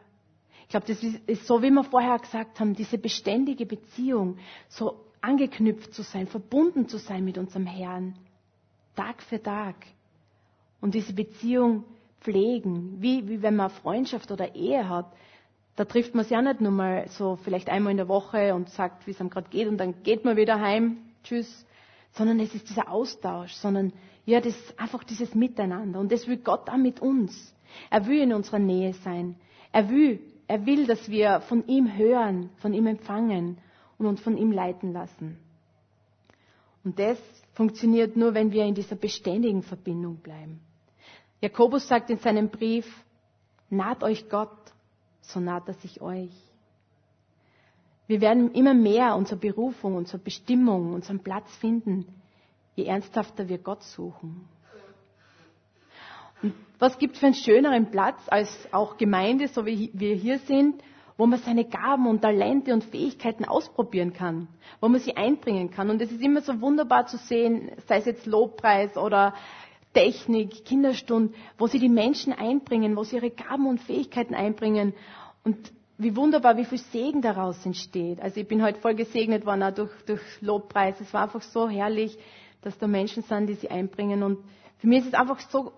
Ich 0.69 0.71
glaube, 0.71 0.85
das 0.85 1.03
ist 1.25 1.47
so, 1.47 1.63
wie 1.63 1.71
wir 1.71 1.83
vorher 1.83 2.19
gesagt 2.19 2.59
haben, 2.59 2.75
diese 2.75 2.99
beständige 2.99 3.65
Beziehung, 3.65 4.37
so 4.67 5.03
angeknüpft 5.19 5.95
zu 5.95 6.03
sein, 6.03 6.27
verbunden 6.27 6.87
zu 6.87 6.99
sein 6.99 7.25
mit 7.25 7.39
unserem 7.39 7.65
Herrn, 7.65 8.13
Tag 8.95 9.23
für 9.23 9.41
Tag. 9.41 9.73
Und 10.79 10.93
diese 10.93 11.13
Beziehung 11.13 11.85
pflegen, 12.21 13.01
wie, 13.01 13.27
wie 13.27 13.41
wenn 13.41 13.55
man 13.55 13.71
Freundschaft 13.71 14.31
oder 14.31 14.53
Ehe 14.53 14.87
hat. 14.87 15.11
Da 15.75 15.85
trifft 15.85 16.13
man 16.13 16.23
sich 16.23 16.33
ja 16.33 16.41
nicht 16.43 16.61
nur 16.61 16.71
mal 16.71 17.07
so 17.07 17.37
vielleicht 17.37 17.67
einmal 17.67 17.89
in 17.89 17.97
der 17.97 18.07
Woche 18.07 18.53
und 18.53 18.69
sagt, 18.69 19.07
wie 19.07 19.11
es 19.11 19.19
einem 19.19 19.31
gerade 19.31 19.49
geht 19.49 19.67
und 19.67 19.79
dann 19.79 20.03
geht 20.03 20.23
man 20.23 20.37
wieder 20.37 20.61
heim, 20.61 20.97
tschüss, 21.23 21.65
sondern 22.11 22.39
es 22.39 22.53
ist 22.53 22.69
dieser 22.69 22.91
Austausch, 22.91 23.53
sondern 23.53 23.91
ja, 24.23 24.39
das 24.39 24.55
ist 24.55 24.79
einfach 24.79 25.03
dieses 25.03 25.33
Miteinander. 25.33 25.99
Und 25.99 26.11
das 26.11 26.27
will 26.27 26.37
Gott 26.37 26.69
auch 26.69 26.77
mit 26.77 26.99
uns. 26.99 27.55
Er 27.89 28.05
will 28.05 28.21
in 28.21 28.33
unserer 28.33 28.59
Nähe 28.59 28.93
sein. 28.93 29.35
Er 29.71 29.89
will, 29.89 30.19
er 30.49 30.65
will, 30.65 30.87
dass 30.87 31.07
wir 31.09 31.41
von 31.41 31.65
ihm 31.67 31.95
hören, 31.95 32.49
von 32.57 32.73
ihm 32.73 32.87
empfangen 32.87 33.59
und 33.99 34.07
uns 34.07 34.19
von 34.19 34.35
ihm 34.35 34.51
leiten 34.51 34.91
lassen. 34.93 35.37
Und 36.83 36.97
das 36.97 37.19
funktioniert 37.53 38.17
nur, 38.17 38.33
wenn 38.33 38.51
wir 38.51 38.65
in 38.65 38.73
dieser 38.73 38.95
beständigen 38.95 39.61
Verbindung 39.61 40.15
bleiben. 40.17 40.59
Jakobus 41.39 41.87
sagt 41.87 42.09
in 42.09 42.17
seinem 42.17 42.49
Brief, 42.49 42.87
naht 43.69 44.01
euch 44.03 44.27
Gott, 44.27 44.57
so 45.21 45.39
naht 45.39 45.67
er 45.67 45.75
sich 45.75 46.01
euch. 46.01 46.33
Wir 48.07 48.19
werden 48.19 48.51
immer 48.53 48.73
mehr 48.73 49.15
unsere 49.15 49.39
Berufung, 49.39 49.95
unsere 49.95 50.17
Bestimmung, 50.17 50.93
unseren 50.93 51.19
Platz 51.19 51.55
finden, 51.57 52.07
je 52.75 52.85
ernsthafter 52.85 53.47
wir 53.49 53.59
Gott 53.59 53.83
suchen. 53.83 54.47
Und 56.41 56.53
was 56.79 56.97
gibt 56.97 57.13
es 57.13 57.19
für 57.19 57.27
einen 57.27 57.35
schöneren 57.35 57.91
Platz 57.91 58.19
als 58.27 58.49
auch 58.71 58.97
Gemeinde, 58.97 59.47
so 59.47 59.65
wie 59.65 59.91
wir 59.93 60.15
hier 60.15 60.39
sind, 60.39 60.81
wo 61.17 61.25
man 61.25 61.39
seine 61.39 61.65
Gaben 61.65 62.07
und 62.07 62.21
Talente 62.21 62.73
und 62.73 62.85
Fähigkeiten 62.85 63.43
ausprobieren 63.43 64.13
kann, 64.13 64.47
wo 64.79 64.87
man 64.87 65.01
sie 65.01 65.17
einbringen 65.17 65.69
kann. 65.69 65.89
Und 65.89 66.01
es 66.01 66.11
ist 66.11 66.21
immer 66.21 66.39
so 66.41 66.61
wunderbar 66.61 67.07
zu 67.07 67.17
sehen, 67.17 67.71
sei 67.87 67.97
es 67.97 68.05
jetzt 68.05 68.25
Lobpreis 68.25 68.95
oder 68.95 69.33
Technik, 69.93 70.63
Kinderstund, 70.63 71.35
wo 71.57 71.67
sie 71.67 71.79
die 71.79 71.89
Menschen 71.89 72.31
einbringen, 72.31 72.95
wo 72.95 73.03
sie 73.03 73.17
ihre 73.17 73.31
Gaben 73.31 73.67
und 73.67 73.81
Fähigkeiten 73.81 74.33
einbringen. 74.33 74.93
Und 75.43 75.57
wie 75.97 76.15
wunderbar, 76.15 76.55
wie 76.55 76.63
viel 76.63 76.77
Segen 76.77 77.21
daraus 77.21 77.65
entsteht. 77.65 78.21
Also 78.21 78.39
ich 78.39 78.47
bin 78.47 78.63
heute 78.63 78.79
voll 78.79 78.95
gesegnet 78.95 79.45
worden 79.45 79.63
auch 79.63 79.73
durch, 79.73 79.91
durch 80.05 80.21
Lobpreis. 80.39 81.01
Es 81.01 81.13
war 81.13 81.23
einfach 81.23 81.41
so 81.41 81.67
herrlich, 81.67 82.17
dass 82.61 82.77
da 82.77 82.87
Menschen 82.87 83.23
sind, 83.23 83.47
die 83.47 83.55
sie 83.55 83.69
einbringen. 83.69 84.23
Und 84.23 84.37
für 84.77 84.87
mich 84.87 84.99
ist 84.99 85.07
es 85.07 85.13
einfach 85.13 85.41
so 85.41 85.73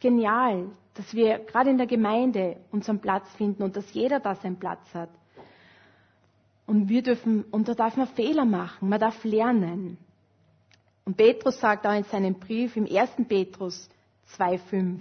genial, 0.00 0.66
dass 0.94 1.14
wir 1.14 1.38
gerade 1.38 1.70
in 1.70 1.78
der 1.78 1.86
Gemeinde 1.86 2.56
unseren 2.72 2.98
Platz 3.00 3.28
finden 3.36 3.62
und 3.62 3.76
dass 3.76 3.92
jeder 3.92 4.20
da 4.20 4.34
seinen 4.34 4.58
Platz 4.58 4.82
hat. 4.94 5.10
Und 6.66 6.88
wir 6.88 7.02
dürfen, 7.02 7.44
und 7.50 7.68
da 7.68 7.74
darf 7.74 7.96
man 7.96 8.06
Fehler 8.08 8.44
machen, 8.44 8.88
man 8.88 9.00
darf 9.00 9.24
lernen. 9.24 9.98
Und 11.04 11.16
Petrus 11.16 11.58
sagt 11.58 11.86
auch 11.86 11.94
in 11.96 12.04
seinem 12.04 12.34
Brief 12.34 12.76
im 12.76 12.86
1. 12.86 13.10
Petrus 13.28 13.88
2,5, 14.36 15.00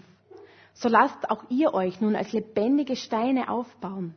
so 0.73 0.89
lasst 0.89 1.29
auch 1.29 1.43
ihr 1.49 1.73
euch 1.73 1.99
nun 2.01 2.15
als 2.15 2.31
lebendige 2.31 2.95
Steine 2.95 3.49
aufbauen, 3.49 4.15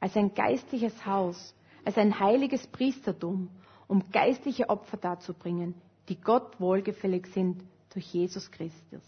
als 0.00 0.16
ein 0.16 0.34
geistliches 0.34 1.04
Haus, 1.04 1.54
als 1.84 1.98
ein 1.98 2.18
heiliges 2.20 2.66
Priestertum, 2.66 3.48
um 3.88 4.02
geistliche 4.12 4.68
Opfer 4.70 4.96
darzubringen, 4.96 5.74
die 6.08 6.20
Gott 6.20 6.60
wohlgefällig 6.60 7.26
sind 7.28 7.62
durch 7.92 8.06
Jesus 8.12 8.50
Christus. 8.50 9.02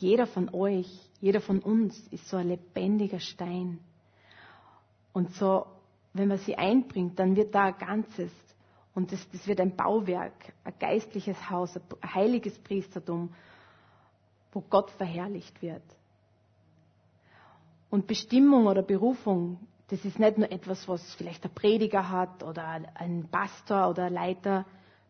Jeder 0.00 0.26
von 0.26 0.48
euch, 0.54 0.88
jeder 1.20 1.42
von 1.42 1.58
uns 1.60 1.98
ist 2.10 2.26
so 2.26 2.38
ein 2.38 2.48
lebendiger 2.48 3.20
Stein. 3.20 3.80
Und 5.12 5.34
so, 5.34 5.66
wenn 6.14 6.28
man 6.28 6.38
sie 6.38 6.56
einbringt, 6.56 7.18
dann 7.18 7.36
wird 7.36 7.54
da 7.54 7.64
ein 7.64 7.76
Ganzes. 7.76 8.32
Und 8.94 9.12
das, 9.12 9.28
das 9.30 9.46
wird 9.46 9.60
ein 9.60 9.76
Bauwerk, 9.76 10.54
ein 10.64 10.72
geistliches 10.78 11.50
Haus, 11.50 11.76
ein 11.76 12.14
heiliges 12.14 12.58
Priestertum, 12.60 13.34
wo 14.52 14.62
Gott 14.62 14.90
verherrlicht 14.92 15.60
wird. 15.60 15.82
Und 17.90 18.06
Bestimmung 18.06 18.68
oder 18.68 18.82
Berufung, 18.82 19.58
das 19.88 20.02
ist 20.06 20.18
nicht 20.18 20.38
nur 20.38 20.50
etwas, 20.50 20.88
was 20.88 21.14
vielleicht 21.16 21.44
der 21.44 21.50
Prediger 21.50 22.08
hat 22.08 22.42
oder 22.42 22.64
ein 22.94 23.28
Pastor 23.30 23.90
oder 23.90 24.04
ein 24.04 24.14
Leiter, 24.14 24.64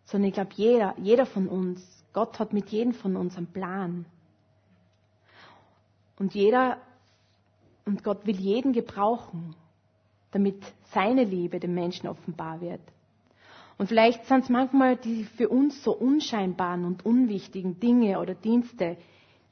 sondern 0.04 0.30
ich 0.30 0.34
glaube, 0.34 0.50
jeder, 0.54 0.94
jeder 0.98 1.26
von 1.26 1.46
uns, 1.46 1.80
Gott 2.12 2.40
hat 2.40 2.52
mit 2.52 2.70
jedem 2.70 2.92
von 2.92 3.14
uns 3.14 3.36
einen 3.36 3.52
Plan. 3.52 4.04
Und 6.20 6.34
jeder, 6.34 6.76
und 7.84 8.04
Gott 8.04 8.24
will 8.26 8.36
jeden 8.36 8.72
gebrauchen. 8.72 9.56
damit 10.32 10.62
seine 10.92 11.24
Liebe 11.24 11.60
dem 11.60 11.74
Menschen 11.74 12.08
offenbar 12.08 12.60
wird. 12.60 12.80
Und 13.78 13.88
vielleicht 13.88 14.26
sind 14.26 14.44
es 14.44 14.48
manchmal 14.48 14.96
die 14.96 15.24
für 15.24 15.48
uns 15.48 15.82
so 15.82 15.92
unscheinbaren 15.92 16.84
und 16.84 17.04
unwichtigen 17.04 17.80
Dinge 17.80 18.20
oder 18.20 18.34
Dienste, 18.34 18.96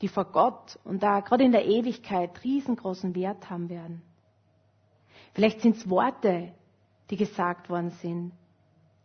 die 0.02 0.08
vor 0.08 0.26
Gott 0.26 0.78
und 0.84 1.02
da 1.02 1.20
gerade 1.20 1.44
in 1.44 1.52
der 1.52 1.66
Ewigkeit 1.66 2.44
riesengroßen 2.44 3.14
Wert 3.14 3.50
haben 3.50 3.68
werden. 3.68 4.02
Vielleicht 5.34 5.62
sind 5.62 5.76
es 5.76 5.88
Worte, 5.88 6.52
die 7.10 7.16
gesagt 7.16 7.70
worden 7.70 7.90
sind, 8.02 8.32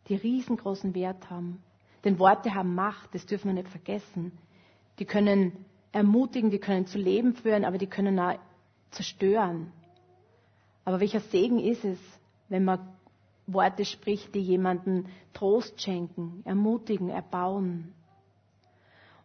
die 0.10 0.16
riesengroßen 0.16 0.94
Wert 0.94 1.30
haben. 1.30 1.64
Denn 2.04 2.20
Worte 2.20 2.54
haben 2.54 2.76
Macht, 2.76 3.16
das 3.16 3.26
dürfen 3.26 3.48
wir 3.48 3.54
nicht 3.54 3.70
vergessen. 3.70 4.38
Die 5.00 5.06
können 5.06 5.66
ermutigen, 5.94 6.50
die 6.50 6.60
können 6.60 6.86
zu 6.86 6.98
Leben 6.98 7.36
führen, 7.36 7.64
aber 7.64 7.78
die 7.78 7.88
können 7.88 8.20
auch 8.20 8.38
zerstören. 8.92 9.72
Aber 10.84 11.00
welcher 11.00 11.22
Segen 11.22 11.60
ist 11.60 11.86
es, 11.86 12.00
wenn 12.50 12.66
man 12.66 12.80
Worte 13.48 13.86
spricht, 13.86 14.36
die 14.36 14.42
jemanden 14.42 15.06
Trost 15.34 15.82
schenken, 15.82 16.42
ermutigen, 16.46 17.10
erbauen. 17.10 17.94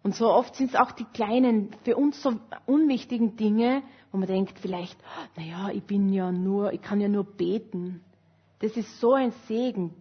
Und 0.02 0.14
so 0.14 0.30
oft 0.30 0.54
sind 0.54 0.70
es 0.70 0.76
auch 0.76 0.92
die 0.92 1.04
kleinen, 1.04 1.70
für 1.84 1.96
uns 1.96 2.22
so 2.22 2.34
unwichtigen 2.66 3.37
Dinge, 3.37 3.82
wo 4.12 4.18
man 4.18 4.28
denkt 4.28 4.58
vielleicht, 4.58 4.98
naja, 5.37 5.70
ich 5.72 5.82
bin 5.82 6.12
ja 6.12 6.30
nur, 6.30 6.72
ich 6.72 6.82
kann 6.82 7.00
ja 7.00 7.08
nur 7.08 7.25
beten. 7.25 8.02
Das 8.60 8.76
ist 8.76 9.00
so 9.00 9.14
ein 9.14 9.32
Segen. 9.46 9.94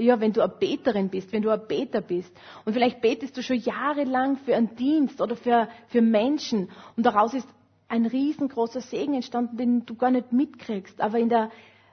Ja, 0.00 0.18
wenn 0.20 0.32
du 0.32 0.40
eine 0.42 0.52
Beterin 0.52 1.08
bist, 1.10 1.32
wenn 1.32 1.42
du 1.42 1.50
ein 1.50 1.66
Beter 1.68 2.00
bist. 2.00 2.34
Und 2.64 2.72
vielleicht 2.72 3.00
betest 3.00 3.36
du 3.36 3.42
schon 3.42 3.58
jahrelang 3.58 4.38
für 4.38 4.56
einen 4.56 4.74
Dienst 4.76 5.20
oder 5.20 5.36
für, 5.36 5.68
für 5.88 6.00
Menschen. 6.00 6.70
Und 6.96 7.04
daraus 7.04 7.34
ist 7.34 7.48
ein 7.88 8.06
riesengroßer 8.06 8.80
Segen 8.80 9.14
entstanden, 9.14 9.56
den 9.56 9.86
du 9.86 9.94
gar 9.96 10.10
nicht 10.10 10.32
mitkriegst. 10.32 11.00
Aber 11.00 11.18
in 11.18 11.28
der, 11.28 11.50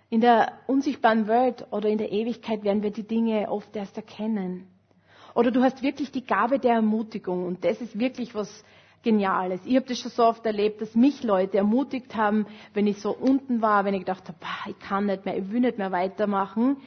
in 0.09 0.21
der 0.21 0.53
unsichtbaren 0.67 1.27
Welt 1.27 1.65
oder 1.71 1.89
in 1.89 1.97
der 1.97 2.11
Ewigkeit 2.11 2.63
werden 2.63 2.83
wir 2.83 2.91
die 2.91 3.07
Dinge 3.07 3.49
oft 3.49 3.75
erst 3.75 3.97
erkennen. 3.97 4.67
Oder 5.35 5.51
du 5.51 5.61
hast 5.61 5.83
wirklich 5.83 6.11
die 6.11 6.25
Gabe 6.25 6.59
der 6.59 6.75
Ermutigung 6.75 7.45
und 7.45 7.63
das 7.63 7.81
ist 7.81 7.99
wirklich 7.99 8.33
was 8.33 8.63
Geniales. 9.03 9.61
Ich 9.65 9.75
habe 9.75 9.85
das 9.85 9.99
schon 9.99 10.11
so 10.11 10.25
oft 10.25 10.45
erlebt, 10.45 10.81
dass 10.81 10.95
mich 10.95 11.23
Leute 11.23 11.57
ermutigt 11.59 12.15
haben, 12.15 12.45
wenn 12.73 12.87
ich 12.87 12.99
so 12.99 13.15
unten 13.15 13.61
war, 13.61 13.85
wenn 13.85 13.93
ich 13.93 14.01
gedacht 14.01 14.27
habe, 14.27 14.37
ich 14.67 14.79
kann 14.79 15.05
nicht 15.05 15.23
mehr, 15.25 15.37
ich 15.37 15.49
will 15.51 15.61
nicht 15.61 15.77
mehr 15.77 15.91
weitermachen. 15.91 16.77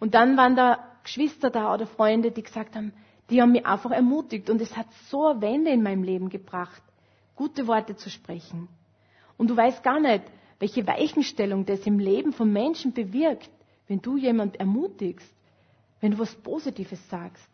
Und 0.00 0.14
dann 0.14 0.36
waren 0.36 0.56
da 0.56 0.78
Geschwister 1.04 1.50
da 1.50 1.72
oder 1.72 1.86
Freunde, 1.86 2.32
die 2.32 2.42
gesagt 2.42 2.74
haben, 2.74 2.92
die 3.28 3.40
haben 3.40 3.52
mich 3.52 3.64
einfach 3.64 3.92
ermutigt 3.92 4.50
und 4.50 4.60
es 4.60 4.76
hat 4.76 4.86
so 5.08 5.28
eine 5.28 5.40
Wende 5.40 5.70
in 5.70 5.82
meinem 5.82 6.02
Leben 6.02 6.28
gebracht, 6.28 6.82
gute 7.36 7.66
Worte 7.66 7.94
zu 7.94 8.10
sprechen. 8.10 8.68
Und 9.38 9.48
du 9.48 9.56
weißt 9.56 9.82
gar 9.82 10.00
nicht, 10.00 10.24
welche 10.58 10.86
Weichenstellung 10.86 11.64
das 11.64 11.86
im 11.86 11.98
Leben 11.98 12.32
von 12.32 12.52
Menschen 12.52 12.92
bewirkt, 12.92 13.50
wenn 13.86 14.02
du 14.02 14.16
jemand 14.16 14.56
ermutigst, 14.56 15.32
wenn 16.00 16.12
du 16.12 16.18
was 16.18 16.34
Positives 16.34 17.08
sagst. 17.08 17.48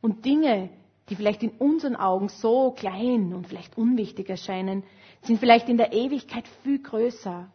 Und 0.00 0.24
Dinge, 0.24 0.70
die 1.08 1.16
vielleicht 1.16 1.42
in 1.42 1.50
unseren 1.50 1.96
Augen 1.96 2.28
so 2.28 2.72
klein 2.72 3.32
und 3.32 3.46
vielleicht 3.46 3.78
unwichtig 3.78 4.28
erscheinen, 4.28 4.82
sind 5.22 5.38
vielleicht 5.38 5.68
in 5.68 5.76
der 5.76 5.92
Ewigkeit 5.92 6.46
viel 6.62 6.82
größer, 6.82 7.48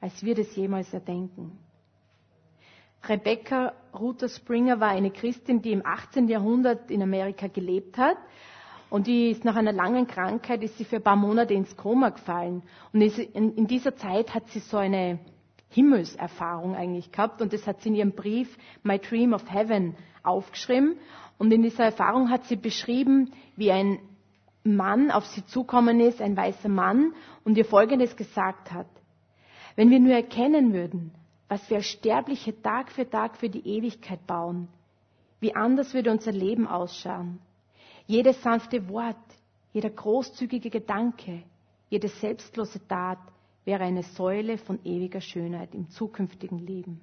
als 0.00 0.22
wir 0.22 0.34
das 0.34 0.54
jemals 0.54 0.92
erdenken. 0.92 1.58
Rebecca 3.08 3.72
Ruther 3.92 4.28
Springer 4.28 4.80
war 4.80 4.88
eine 4.88 5.10
Christin, 5.10 5.62
die 5.62 5.72
im 5.72 5.84
18. 5.84 6.28
Jahrhundert 6.28 6.90
in 6.90 7.02
Amerika 7.02 7.46
gelebt 7.48 7.98
hat 7.98 8.16
und 8.94 9.08
die 9.08 9.30
ist 9.30 9.44
nach 9.44 9.56
einer 9.56 9.72
langen 9.72 10.06
Krankheit, 10.06 10.62
ist 10.62 10.78
sie 10.78 10.84
für 10.84 10.96
ein 10.96 11.02
paar 11.02 11.16
Monate 11.16 11.52
ins 11.52 11.76
Koma 11.76 12.10
gefallen. 12.10 12.62
Und 12.92 13.00
in 13.00 13.66
dieser 13.66 13.96
Zeit 13.96 14.34
hat 14.34 14.48
sie 14.50 14.60
so 14.60 14.76
eine 14.76 15.18
Himmelserfahrung 15.70 16.76
eigentlich 16.76 17.10
gehabt. 17.10 17.42
Und 17.42 17.52
das 17.52 17.66
hat 17.66 17.80
sie 17.80 17.88
in 17.88 17.96
ihrem 17.96 18.12
Brief 18.12 18.56
My 18.84 19.00
Dream 19.00 19.32
of 19.32 19.52
Heaven 19.52 19.96
aufgeschrieben. 20.22 20.96
Und 21.38 21.52
in 21.52 21.62
dieser 21.62 21.86
Erfahrung 21.86 22.30
hat 22.30 22.44
sie 22.44 22.54
beschrieben, 22.54 23.32
wie 23.56 23.72
ein 23.72 23.98
Mann 24.62 25.10
auf 25.10 25.26
sie 25.26 25.44
zukommen 25.44 25.98
ist, 25.98 26.22
ein 26.22 26.36
weißer 26.36 26.68
Mann, 26.68 27.14
und 27.42 27.58
ihr 27.58 27.64
Folgendes 27.64 28.14
gesagt 28.14 28.72
hat. 28.72 28.86
Wenn 29.74 29.90
wir 29.90 29.98
nur 29.98 30.14
erkennen 30.14 30.72
würden, 30.72 31.10
was 31.48 31.68
wir 31.70 31.82
Sterbliche 31.82 32.60
Tag 32.62 32.90
für 32.90 33.08
Tag 33.08 33.36
für 33.36 33.48
die 33.48 33.66
Ewigkeit 33.68 34.26
bauen, 34.26 34.68
wie 35.40 35.54
anders 35.54 35.92
würde 35.94 36.10
unser 36.10 36.32
Leben 36.32 36.66
ausschauen. 36.66 37.38
Jedes 38.06 38.42
sanfte 38.42 38.88
Wort, 38.88 39.16
jeder 39.72 39.90
großzügige 39.90 40.70
Gedanke, 40.70 41.42
jede 41.90 42.08
selbstlose 42.08 42.86
Tat 42.86 43.18
wäre 43.64 43.84
eine 43.84 44.02
Säule 44.02 44.58
von 44.58 44.78
ewiger 44.84 45.20
Schönheit 45.20 45.74
im 45.74 45.88
zukünftigen 45.90 46.58
Leben. 46.58 47.00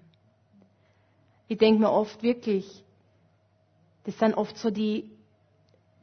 Ich 1.48 1.58
denke 1.58 1.82
mir 1.82 1.92
oft 1.92 2.22
wirklich, 2.24 2.84
das 4.06 4.18
sind 4.18 4.36
oft 4.36 4.58
so 4.58 4.70
die 4.72 5.10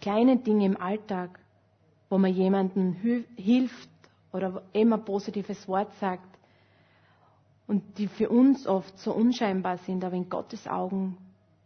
kleinen 0.00 0.42
Dinge 0.42 0.66
im 0.66 0.76
Alltag, 0.76 1.40
wo 2.10 2.18
man 2.18 2.32
jemandem 2.32 2.92
hilft 3.36 3.88
oder 4.32 4.62
immer 4.72 4.98
positives 4.98 5.66
Wort 5.68 5.92
sagt 5.94 6.27
und 7.68 7.98
die 7.98 8.08
für 8.08 8.30
uns 8.30 8.66
oft 8.66 8.98
so 8.98 9.12
unscheinbar 9.12 9.78
sind, 9.78 10.02
aber 10.02 10.16
in 10.16 10.28
Gottes 10.28 10.66
Augen 10.66 11.16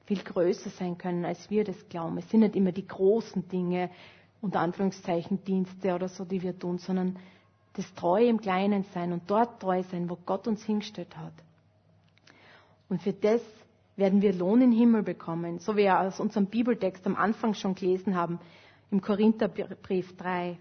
viel 0.04 0.22
größer 0.22 0.68
sein 0.70 0.98
können, 0.98 1.24
als 1.24 1.48
wir 1.48 1.64
das 1.64 1.88
glauben. 1.88 2.18
Es 2.18 2.28
sind 2.28 2.40
nicht 2.40 2.56
immer 2.56 2.72
die 2.72 2.86
großen 2.86 3.48
Dinge, 3.48 3.88
unter 4.40 4.60
Anführungszeichen 4.60 5.42
Dienste 5.44 5.94
oder 5.94 6.08
so, 6.08 6.24
die 6.24 6.42
wir 6.42 6.58
tun, 6.58 6.78
sondern 6.78 7.16
das 7.74 7.94
Treue 7.94 8.26
im 8.26 8.40
Kleinen 8.40 8.84
sein 8.92 9.12
und 9.12 9.22
dort 9.30 9.60
treu 9.60 9.82
sein, 9.84 10.10
wo 10.10 10.18
Gott 10.26 10.48
uns 10.48 10.64
hingestellt 10.64 11.16
hat. 11.16 11.32
Und 12.88 13.00
für 13.00 13.12
das 13.12 13.40
werden 13.96 14.20
wir 14.22 14.32
Lohn 14.34 14.60
im 14.60 14.72
Himmel 14.72 15.04
bekommen, 15.04 15.60
so 15.60 15.74
wie 15.74 15.84
wir 15.84 16.00
aus 16.00 16.18
unserem 16.18 16.46
Bibeltext 16.46 17.06
am 17.06 17.14
Anfang 17.14 17.54
schon 17.54 17.76
gelesen 17.76 18.16
haben, 18.16 18.40
im 18.90 19.00
Korintherbrief 19.00 20.16
3. 20.16 20.58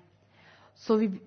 So 0.75 1.01
wie 1.01 1.19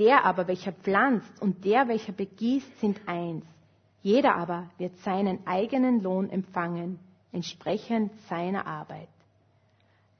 der 0.00 0.24
aber, 0.24 0.48
welcher 0.48 0.72
pflanzt 0.72 1.40
und 1.42 1.62
der, 1.64 1.86
welcher 1.86 2.12
begießt, 2.12 2.80
sind 2.80 3.06
eins. 3.06 3.44
Jeder 4.02 4.34
aber 4.34 4.70
wird 4.78 4.96
seinen 5.00 5.46
eigenen 5.46 6.02
Lohn 6.02 6.30
empfangen, 6.30 6.98
entsprechend 7.32 8.10
seiner 8.22 8.66
Arbeit. 8.66 9.08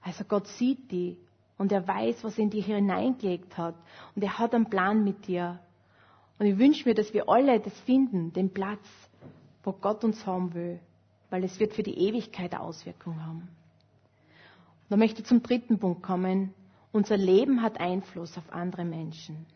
Also 0.03 0.25
Gott 0.25 0.47
sieht 0.49 0.91
die 0.91 1.17
und 1.57 1.73
er 1.73 1.89
weiß, 1.89 2.23
was 2.25 2.37
er 2.37 2.45
in 2.45 2.51
dich 2.51 2.67
hineingelegt 2.67 3.57
hat 3.57 3.75
und 4.15 4.23
er 4.23 4.39
hat 4.39 4.55
einen 4.55 4.69
Plan 4.69 5.03
mit 5.03 5.27
dir. 5.27 5.59
Und 6.39 6.45
ich 6.45 6.59
wünsche 6.59 6.87
mir, 6.87 6.95
dass 6.95 7.15
wir 7.15 7.29
alle 7.31 7.59
das 7.59 7.79
finden, 7.81 8.35
den 8.35 8.51
Platz, 8.51 8.87
wo 9.65 9.73
Gott 9.73 10.05
uns 10.05 10.27
haben 10.27 10.53
will, 10.53 10.79
weil 11.31 11.43
es 11.43 11.59
wird 11.59 11.73
für 11.73 11.83
die 11.83 11.99
Ewigkeit 11.99 12.55
Auswirkungen 12.55 13.25
haben. 13.25 13.41
Und 13.41 14.91
dann 14.91 14.99
möchte 14.99 15.23
ich 15.23 15.27
zum 15.27 15.43
dritten 15.43 15.79
Punkt 15.79 16.03
kommen. 16.03 16.53
Unser 16.93 17.17
Leben 17.17 17.63
hat 17.63 17.81
Einfluss 17.81 18.37
auf 18.37 18.53
andere 18.53 18.85
Menschen. 18.85 19.47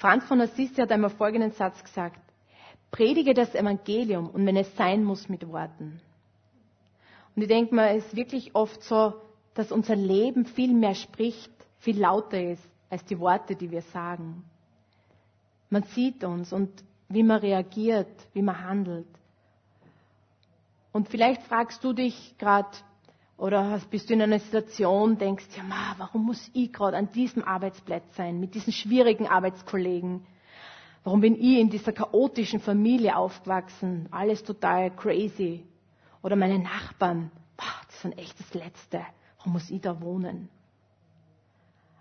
Franz 0.00 0.24
von 0.24 0.40
Assisi 0.40 0.76
hat 0.76 0.90
einmal 0.92 1.10
folgenden 1.10 1.52
Satz 1.52 1.84
gesagt. 1.84 2.18
Predige 2.90 3.34
das 3.34 3.54
Evangelium 3.54 4.30
und 4.30 4.46
wenn 4.46 4.56
es 4.56 4.74
sein 4.74 5.04
muss, 5.04 5.28
mit 5.28 5.46
Worten. 5.46 6.00
Und 7.36 7.42
ich 7.42 7.48
denke 7.48 7.74
mal, 7.74 7.94
es 7.94 8.06
ist 8.06 8.16
wirklich 8.16 8.54
oft 8.54 8.82
so, 8.82 9.12
dass 9.52 9.70
unser 9.70 9.96
Leben 9.96 10.46
viel 10.46 10.72
mehr 10.72 10.94
spricht, 10.94 11.52
viel 11.80 12.00
lauter 12.00 12.42
ist 12.42 12.66
als 12.88 13.04
die 13.04 13.18
Worte, 13.20 13.54
die 13.56 13.70
wir 13.70 13.82
sagen. 13.82 14.42
Man 15.68 15.82
sieht 15.82 16.24
uns 16.24 16.50
und 16.50 16.70
wie 17.10 17.22
man 17.22 17.40
reagiert, 17.40 18.26
wie 18.32 18.42
man 18.42 18.64
handelt. 18.64 19.06
Und 20.92 21.10
vielleicht 21.10 21.42
fragst 21.42 21.84
du 21.84 21.92
dich 21.92 22.36
gerade, 22.38 22.70
oder 23.40 23.80
bist 23.90 24.10
du 24.10 24.14
in 24.14 24.20
einer 24.20 24.38
Situation, 24.38 25.16
denkst, 25.16 25.46
ja, 25.56 25.64
warum 25.96 26.26
muss 26.26 26.50
ich 26.52 26.70
gerade 26.72 26.98
an 26.98 27.10
diesem 27.10 27.42
Arbeitsplatz 27.42 28.14
sein, 28.14 28.38
mit 28.38 28.54
diesen 28.54 28.70
schwierigen 28.70 29.26
Arbeitskollegen? 29.26 30.26
Warum 31.04 31.22
bin 31.22 31.34
ich 31.36 31.58
in 31.58 31.70
dieser 31.70 31.92
chaotischen 31.92 32.60
Familie 32.60 33.16
aufgewachsen? 33.16 34.08
Alles 34.10 34.44
total 34.44 34.90
crazy. 34.94 35.64
Oder 36.22 36.36
meine 36.36 36.58
Nachbarn, 36.58 37.30
boah, 37.56 37.64
das 37.86 38.02
sind 38.02 38.18
echt 38.18 38.38
das 38.38 38.52
Letzte. 38.52 39.00
Warum 39.38 39.54
muss 39.54 39.70
ich 39.70 39.80
da 39.80 39.98
wohnen? 40.02 40.50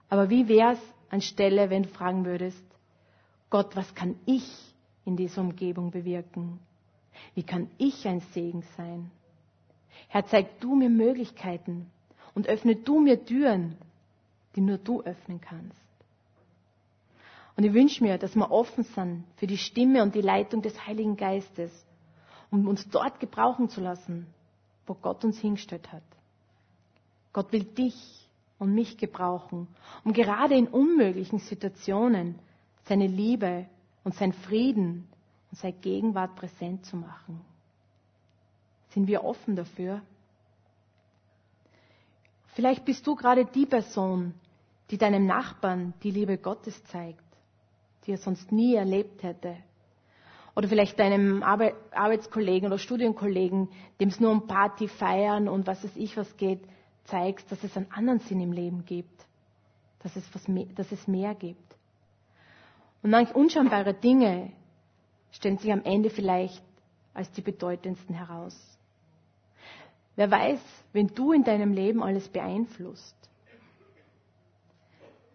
Aber 0.10 0.30
wie 0.30 0.50
wär's 0.50 0.82
anstelle, 1.10 1.70
wenn 1.70 1.84
du 1.84 1.90
fragen 1.90 2.26
würdest, 2.26 2.66
Gott, 3.50 3.78
was 3.78 3.96
kann 3.96 4.16
ich 4.26 4.46
in 5.06 5.16
dieser 5.16 5.40
Umgebung 5.40 5.92
bewirken? 5.92 6.60
Wie 7.34 7.44
kann 7.44 7.70
ich 7.78 8.06
ein 8.06 8.20
Segen 8.34 8.64
sein? 8.76 9.10
Herr, 10.08 10.26
zeig 10.26 10.60
du 10.60 10.76
mir 10.76 10.90
Möglichkeiten 10.90 11.90
und 12.34 12.48
öffne 12.48 12.76
du 12.76 13.00
mir 13.00 13.24
Türen, 13.26 13.76
die 14.56 14.62
nur 14.62 14.78
du 14.78 15.02
öffnen 15.02 15.42
kannst. 15.42 15.78
Und 17.58 17.66
ich 17.66 17.74
wünsche 17.74 18.04
mir, 18.04 18.18
dass 18.18 18.36
wir 18.36 18.52
offen 18.52 18.84
sind 18.84 19.26
für 19.36 19.46
die 19.48 19.58
Stimme 19.58 20.02
und 20.02 20.16
die 20.16 20.22
Leitung 20.22 20.62
des 20.62 20.88
Heiligen 20.88 21.18
Geistes, 21.18 21.72
um 22.52 22.68
uns 22.68 22.88
dort 22.90 23.20
gebrauchen 23.20 23.70
zu 23.70 23.82
lassen, 23.82 24.28
wo 24.88 24.94
Gott 24.94 25.26
uns 25.26 25.40
hingestellt 25.40 25.92
hat. 25.92 26.04
Gott 27.34 27.52
will 27.52 27.66
dich 27.66 28.28
und 28.60 28.74
mich 28.74 28.98
gebrauchen, 28.98 29.68
um 30.04 30.14
gerade 30.14 30.56
in 30.56 30.68
unmöglichen 30.68 31.40
Situationen 31.40 32.40
seine 32.86 33.08
Liebe 33.08 33.66
und 34.04 34.16
sein 34.16 34.34
Frieden 34.34 35.08
und 35.52 35.58
seine 35.58 35.74
Gegenwart 35.74 36.36
präsent 36.36 36.86
zu 36.86 36.96
machen. 36.98 37.42
Sind 38.90 39.08
wir 39.08 39.24
offen 39.24 39.56
dafür? 39.56 40.02
Vielleicht 42.56 42.86
bist 42.86 43.06
du 43.06 43.16
gerade 43.16 43.46
die 43.46 43.66
Person, 43.66 44.34
die 44.90 44.98
deinem 44.98 45.26
Nachbarn 45.26 45.94
die 46.04 46.12
Liebe 46.12 46.38
Gottes 46.38 46.84
zeigt, 46.86 47.24
die 48.06 48.12
er 48.12 48.18
sonst 48.18 48.52
nie 48.52 48.76
erlebt 48.76 49.24
hätte. 49.24 49.56
Oder 50.56 50.68
vielleicht 50.68 51.00
deinem 51.00 51.44
Arbeitskollegen 51.44 52.68
oder 52.68 52.80
Studienkollegen, 52.80 53.70
dem 54.00 54.10
es 54.10 54.20
nur 54.20 54.32
um 54.32 54.48
Party, 54.48 54.88
Feiern 54.88 55.48
und 55.48 55.68
was 55.68 55.84
weiß 55.84 55.96
ich 55.96 56.18
was 56.18 56.36
geht, 56.38 56.62
zeigst, 57.06 57.52
dass 57.52 57.64
es 57.64 57.78
einen 57.78 57.92
anderen 57.92 58.20
Sinn 58.20 58.42
im 58.42 58.52
Leben 58.52 58.84
gibt, 58.86 59.26
dass 60.00 60.16
es, 60.16 60.24
was 60.34 60.48
mehr, 60.48 60.66
dass 60.76 60.92
es 60.92 61.08
mehr 61.08 61.36
gibt. 61.36 61.76
Und 63.04 63.12
manche 63.12 63.34
unscheinbare 63.34 63.94
Dinge 63.94 64.52
stellen 65.32 65.58
sich 65.60 65.72
am 65.72 65.84
Ende 65.84 66.10
vielleicht 66.10 66.62
als 67.14 67.32
die 67.32 67.42
bedeutendsten 67.42 68.16
heraus. 68.16 68.79
Wer 70.20 70.30
weiß, 70.32 70.60
wenn 70.92 71.08
du 71.16 71.32
in 71.32 71.46
deinem 71.46 71.72
Leben 71.72 72.04
alles 72.04 72.28
beeinflusst. 72.28 73.16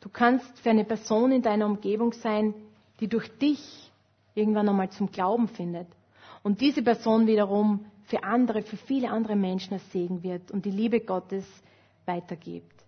Du 0.02 0.10
kannst 0.10 0.58
für 0.60 0.68
eine 0.68 0.84
Person 0.84 1.32
in 1.32 1.40
deiner 1.40 1.64
Umgebung 1.64 2.12
sein, 2.12 2.52
die 3.00 3.08
durch 3.08 3.30
dich 3.38 3.90
irgendwann 4.34 4.68
einmal 4.68 4.90
zum 4.90 5.10
Glauben 5.10 5.48
findet. 5.48 5.86
Und 6.42 6.60
diese 6.60 6.82
Person 6.82 7.26
wiederum 7.26 7.86
für 8.02 8.24
andere, 8.24 8.60
für 8.60 8.76
viele 8.76 9.10
andere 9.10 9.36
Menschen 9.36 9.72
als 9.72 9.90
Segen 9.90 10.22
wird 10.22 10.50
und 10.50 10.66
die 10.66 10.70
Liebe 10.70 11.00
Gottes 11.00 11.46
weitergibt. 12.04 12.84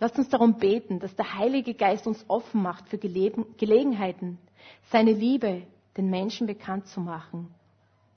Lasst 0.00 0.18
uns 0.18 0.28
darum 0.28 0.58
beten, 0.58 0.98
dass 0.98 1.16
der 1.16 1.32
Heilige 1.38 1.72
Geist 1.72 2.06
uns 2.06 2.22
offen 2.28 2.60
macht 2.62 2.86
für 2.90 2.98
Gelegenheiten, 2.98 4.36
seine 4.90 5.12
Liebe 5.12 5.62
den 5.96 6.10
Menschen 6.10 6.46
bekannt 6.46 6.88
zu 6.88 7.00
machen 7.00 7.54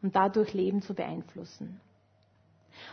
und 0.02 0.14
dadurch 0.18 0.54
Leben 0.54 0.82
zu 0.82 0.94
beeinflussen. 0.94 1.80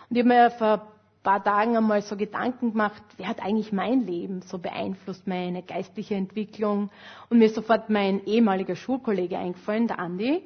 Und 0.09 0.17
ich 0.17 0.23
habe 0.25 0.29
mir 0.29 0.51
vor 0.51 0.73
ein 0.75 1.23
paar 1.23 1.45
Tagen 1.45 1.77
einmal 1.77 2.03
so 2.03 2.17
Gedanken 2.17 2.73
gemacht, 2.73 3.03
wer 3.17 3.29
hat 3.29 3.41
eigentlich 3.41 3.73
mein 3.73 4.07
Leben 4.07 4.43
so 4.43 4.59
beeinflusst, 4.59 5.27
meine 5.27 5.63
geistliche 5.63 6.15
Entwicklung? 6.15 6.91
Und 7.29 7.39
mir 7.39 7.47
ist 7.47 7.55
sofort 7.55 7.91
mein 7.91 8.25
ehemaliger 8.25 8.77
Schulkollege 8.77 9.39
eingefallen, 9.39 9.87
der 9.87 9.99
Andi. 9.99 10.43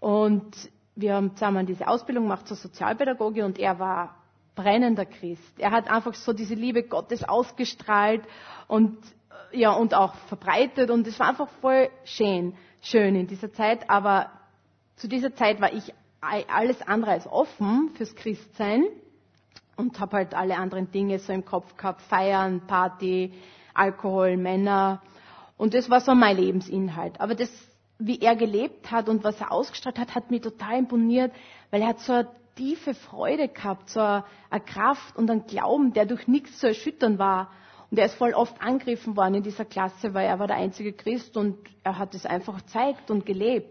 Und 0.00 0.54
wir 0.96 1.14
haben 1.14 1.34
zusammen 1.34 1.66
diese 1.66 1.88
Ausbildung 1.88 2.24
gemacht 2.24 2.46
zur 2.46 2.56
Sozialpädagoge 2.56 3.44
und 3.44 3.58
er 3.58 3.78
war 3.78 4.16
brennender 4.54 5.04
Christ. 5.06 5.58
Er 5.58 5.72
hat 5.72 5.90
einfach 5.90 6.14
so 6.14 6.32
diese 6.32 6.54
Liebe 6.54 6.84
Gottes 6.84 7.24
ausgestrahlt 7.24 8.22
und 8.68 8.96
ja 9.52 9.72
und 9.72 9.94
auch 9.94 10.14
verbreitet 10.28 10.90
und 10.90 11.06
es 11.06 11.18
war 11.18 11.28
einfach 11.28 11.48
voll 11.60 11.88
schön, 12.04 12.54
schön 12.82 13.16
in 13.16 13.26
dieser 13.26 13.52
Zeit. 13.52 13.88
Aber 13.90 14.30
zu 14.96 15.08
dieser 15.08 15.34
Zeit 15.34 15.60
war 15.60 15.72
ich 15.72 15.92
alles 16.48 16.82
andere 16.82 17.12
als 17.12 17.26
offen 17.26 17.90
fürs 17.94 18.14
Christsein 18.14 18.84
und 19.76 19.98
habe 20.00 20.16
halt 20.16 20.34
alle 20.34 20.56
anderen 20.56 20.90
Dinge 20.90 21.18
so 21.18 21.32
im 21.32 21.44
Kopf 21.44 21.76
gehabt, 21.76 22.02
Feiern, 22.02 22.66
Party, 22.66 23.32
Alkohol, 23.74 24.36
Männer 24.36 25.02
und 25.56 25.74
das 25.74 25.88
war 25.90 26.00
so 26.00 26.14
mein 26.14 26.36
Lebensinhalt. 26.36 27.20
Aber 27.20 27.34
das, 27.34 27.50
wie 27.98 28.20
er 28.20 28.36
gelebt 28.36 28.90
hat 28.90 29.08
und 29.08 29.24
was 29.24 29.40
er 29.40 29.52
ausgestrahlt 29.52 29.98
hat, 29.98 30.14
hat 30.14 30.30
mich 30.30 30.42
total 30.42 30.78
imponiert, 30.78 31.32
weil 31.70 31.82
er 31.82 31.88
hat 31.88 32.00
so 32.00 32.12
eine 32.12 32.28
tiefe 32.56 32.94
Freude 32.94 33.48
gehabt, 33.48 33.90
so 33.90 34.00
eine, 34.00 34.24
Kraft 34.64 35.16
und 35.16 35.30
einen 35.30 35.46
Glauben, 35.46 35.92
der 35.92 36.06
durch 36.06 36.26
nichts 36.28 36.58
zu 36.58 36.68
erschüttern 36.68 37.18
war. 37.18 37.50
Und 37.90 37.98
er 37.98 38.06
ist 38.06 38.14
voll 38.14 38.32
oft 38.32 38.60
angegriffen 38.60 39.16
worden 39.16 39.34
in 39.34 39.42
dieser 39.42 39.64
Klasse, 39.64 40.14
weil 40.14 40.26
er 40.26 40.38
war 40.38 40.48
der 40.48 40.56
einzige 40.56 40.92
Christ 40.92 41.36
und 41.36 41.58
er 41.84 41.98
hat 41.98 42.14
es 42.14 42.26
einfach 42.26 42.56
gezeigt 42.58 43.10
und 43.10 43.24
gelebt. 43.26 43.70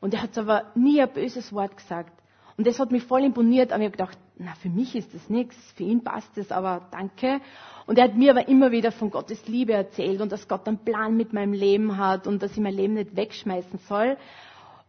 Und 0.00 0.14
er 0.14 0.22
hat 0.22 0.38
aber 0.38 0.70
nie 0.74 1.00
ein 1.00 1.12
böses 1.12 1.52
Wort 1.52 1.76
gesagt. 1.76 2.12
Und 2.56 2.66
das 2.66 2.80
hat 2.80 2.90
mich 2.90 3.04
voll 3.04 3.22
imponiert, 3.22 3.72
aber 3.72 3.82
ich 3.82 3.86
habe 3.86 3.96
gedacht, 3.96 4.18
na, 4.36 4.54
für 4.56 4.68
mich 4.68 4.96
ist 4.96 5.14
das 5.14 5.28
nichts, 5.30 5.56
für 5.76 5.84
ihn 5.84 6.02
passt 6.02 6.36
es, 6.38 6.50
aber 6.50 6.88
danke. 6.90 7.40
Und 7.86 7.98
er 7.98 8.04
hat 8.04 8.16
mir 8.16 8.32
aber 8.32 8.48
immer 8.48 8.72
wieder 8.72 8.92
von 8.92 9.10
Gottes 9.10 9.46
Liebe 9.46 9.72
erzählt 9.72 10.20
und 10.20 10.32
dass 10.32 10.48
Gott 10.48 10.66
einen 10.66 10.78
Plan 10.78 11.16
mit 11.16 11.32
meinem 11.32 11.52
Leben 11.52 11.96
hat 11.96 12.26
und 12.26 12.42
dass 12.42 12.52
ich 12.52 12.58
mein 12.58 12.74
Leben 12.74 12.94
nicht 12.94 13.16
wegschmeißen 13.16 13.78
soll. 13.88 14.16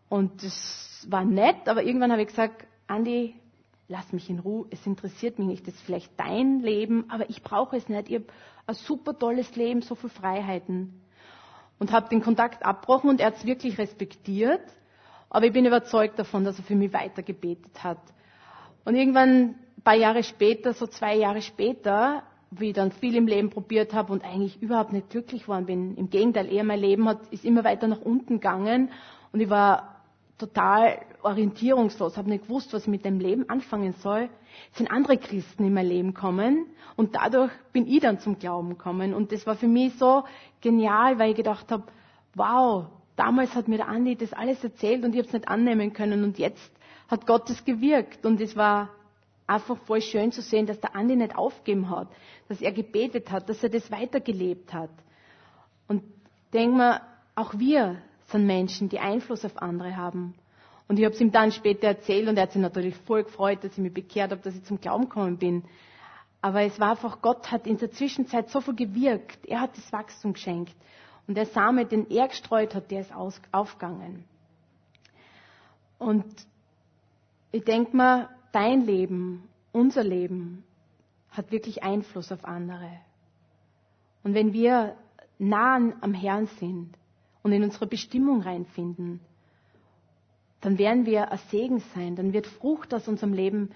Und 0.10 0.44
das 0.44 1.06
war 1.10 1.24
nett, 1.24 1.68
aber 1.68 1.84
irgendwann 1.84 2.12
habe 2.12 2.24
ich 2.24 2.28
gesagt, 2.30 2.66
Andi, 2.88 3.36
lass 3.88 4.12
mich 4.14 4.30
in 4.30 4.40
Ruhe, 4.40 4.68
es 4.72 4.86
interessiert 4.88 5.38
mich 5.38 5.48
nicht, 5.48 5.68
das 5.68 5.76
ist 5.76 5.84
vielleicht 5.84 6.12
dein 6.20 6.62
Leben, 6.62 7.06
aber 7.10 7.30
ich 7.30 7.44
brauche 7.44 7.78
es 7.78 7.88
nicht. 7.88 8.10
Ich 8.10 8.16
habe 8.16 8.26
ein 8.66 8.76
super 8.76 9.18
tolles 9.18 9.56
Leben, 9.56 9.84
so 9.84 9.94
viele 9.94 10.12
Freiheiten. 10.12 11.02
Und 11.78 11.92
habe 11.92 12.10
den 12.10 12.22
Kontakt 12.22 12.66
abgebrochen 12.66 13.12
und 13.12 13.22
er 13.22 13.28
hat 13.28 13.38
es 13.38 13.46
wirklich 13.46 13.78
respektiert 13.78 14.62
aber 15.30 15.46
ich 15.46 15.54
bin 15.54 15.66
überzeugt 15.66 16.18
davon, 16.20 16.44
dass 16.44 16.58
er 16.58 16.64
für 16.64 16.76
mich 16.76 16.94
weitergebetet 16.94 17.84
hat. 17.84 18.00
Und 18.86 18.96
irgendwann, 18.96 19.56
ein 19.78 19.82
paar 19.84 19.96
Jahre 19.96 20.24
später, 20.24 20.74
so 20.74 20.88
zwei 20.88 21.16
Jahre 21.16 21.42
später, 21.42 22.24
wie 22.52 22.70
ich 22.70 22.74
dann 22.74 22.92
viel 22.92 23.16
im 23.16 23.28
Leben 23.28 23.50
probiert 23.50 23.94
habe 23.94 24.12
und 24.12 24.24
eigentlich 24.24 24.62
überhaupt 24.62 24.92
nicht 24.92 25.10
glücklich 25.10 25.44
geworden 25.44 25.66
bin. 25.68 25.96
Im 25.96 26.10
Gegenteil, 26.10 26.52
eher 26.52 26.64
mein 26.64 26.80
Leben 26.80 27.08
hat, 27.08 27.20
ist 27.32 27.46
immer 27.46 27.64
weiter 27.64 27.88
nach 27.88 28.02
unten 28.02 28.36
gegangen 28.36 28.90
und 29.32 29.40
ich 29.40 29.50
war 29.50 29.96
total 30.40 31.00
orientierungslos, 31.22 32.18
habe 32.18 32.30
nicht 32.30 32.46
gewusst, 32.48 32.74
was 32.74 32.84
ich 32.84 32.88
mit 32.88 33.04
dem 33.06 33.20
Leben 33.20 33.48
anfangen 33.50 33.94
soll, 34.00 34.30
sind 34.74 34.90
andere 34.90 35.18
Christen 35.18 35.66
in 35.66 35.74
mein 35.74 35.86
Leben 35.86 36.14
gekommen 36.14 36.66
und 36.96 37.16
dadurch 37.16 37.52
bin 37.74 37.86
ich 37.88 38.00
dann 38.00 38.20
zum 38.20 38.40
Glauben 38.40 38.70
gekommen 38.70 39.14
und 39.14 39.32
das 39.32 39.46
war 39.46 39.56
für 39.56 39.68
mich 39.68 39.94
so 39.98 40.24
genial, 40.62 41.20
weil 41.20 41.32
ich 41.32 41.36
gedacht 41.36 41.72
habe, 41.72 41.84
wow, 42.36 42.86
damals 43.20 43.54
hat 43.54 43.68
mir 43.68 43.78
der 43.78 43.90
Andi 43.90 44.16
das 44.16 44.32
alles 44.34 44.64
erzählt 44.64 45.04
und 45.04 45.12
ich 45.14 45.18
habe 45.20 45.28
es 45.28 45.34
nicht 45.34 45.48
annehmen 45.50 45.92
können 45.94 46.24
und 46.24 46.40
jetzt 46.40 46.72
hat 47.10 47.28
Gott 47.28 47.50
es 47.50 47.66
gewirkt 47.66 48.26
und 48.26 48.40
es 48.40 48.56
war 48.56 48.90
einfach 49.46 49.78
voll 49.80 50.02
schön 50.02 50.32
zu 50.32 50.42
sehen, 50.42 50.68
dass 50.68 50.80
der 50.80 50.96
Andi 50.96 51.16
nicht 51.16 51.36
aufgeben 51.36 51.90
hat, 51.90 52.08
dass 52.48 52.62
er 52.62 52.72
gebetet 52.72 53.30
hat, 53.30 53.50
dass 53.50 53.62
er 53.62 53.70
das 53.70 53.92
weitergelebt 53.92 54.74
hat. 54.74 54.92
Und 55.88 56.04
denk 56.54 56.76
mal, 56.76 57.02
auch 57.36 57.58
wir 57.58 57.98
sind 58.28 58.46
Menschen, 58.46 58.90
die 58.90 59.00
Einfluss 59.00 59.44
auf 59.44 59.62
andere 59.62 59.98
haben. 59.98 60.36
Und 60.88 60.98
ich 60.98 61.06
habe 61.06 61.14
es 61.14 61.22
ihm 61.22 61.32
dann 61.32 61.52
später 61.52 61.88
erzählt 61.88 62.28
und 62.30 62.38
er 62.38 62.44
hat 62.44 62.52
sich 62.54 62.62
natürlich 62.62 62.96
voll 62.96 63.24
gefreut, 63.24 63.64
dass 63.64 63.74
ich 63.74 63.78
mich 63.80 63.94
bekehrt 63.94 64.32
habe, 64.32 64.42
dass 64.42 64.56
ich 64.56 64.64
zum 64.64 64.80
Glauben 64.80 65.04
gekommen 65.10 65.38
bin. 65.38 65.64
Aber 66.42 66.62
es 66.62 66.80
war 66.80 66.92
einfach, 66.92 67.22
Gott 67.22 67.52
hat 67.52 67.68
in 67.68 67.78
der 67.78 67.92
Zwischenzeit 67.92 68.50
so 68.50 68.62
viel 68.62 68.76
gewirkt. 68.76 69.46
Er 69.46 69.62
hat 69.62 69.76
das 69.76 69.92
Wachstum 69.92 70.34
geschenkt. 70.34 70.74
Und 71.30 71.36
der 71.36 71.46
Same, 71.46 71.86
den 71.86 72.10
er 72.10 72.28
gestreut 72.28 72.74
hat, 72.74 72.90
der 72.90 73.02
ist 73.02 73.14
aufgegangen. 73.52 74.24
Und 76.00 76.26
ich 77.52 77.64
denke 77.64 77.96
mal, 77.96 78.30
dein 78.52 78.82
Leben, 78.82 79.48
unser 79.72 80.04
Leben, 80.04 80.64
hat 81.30 81.52
wirklich 81.52 81.84
Einfluss 81.84 82.32
auf 82.32 82.46
andere. 82.46 82.90
Und 84.24 84.34
wenn 84.34 84.54
wir 84.54 84.96
nah 85.38 85.76
am 86.02 86.16
Herrn 86.16 86.48
sind 86.60 86.98
und 87.44 87.52
in 87.52 87.62
unsere 87.62 87.86
Bestimmung 87.86 88.42
reinfinden, 88.42 89.20
dann 90.62 90.80
werden 90.80 91.06
wir 91.06 91.32
ein 91.32 91.38
Segen 91.52 91.84
sein, 91.94 92.16
dann 92.16 92.34
wird 92.34 92.48
Frucht 92.48 92.92
aus 92.92 93.08
unserem 93.08 93.34
Leben 93.34 93.70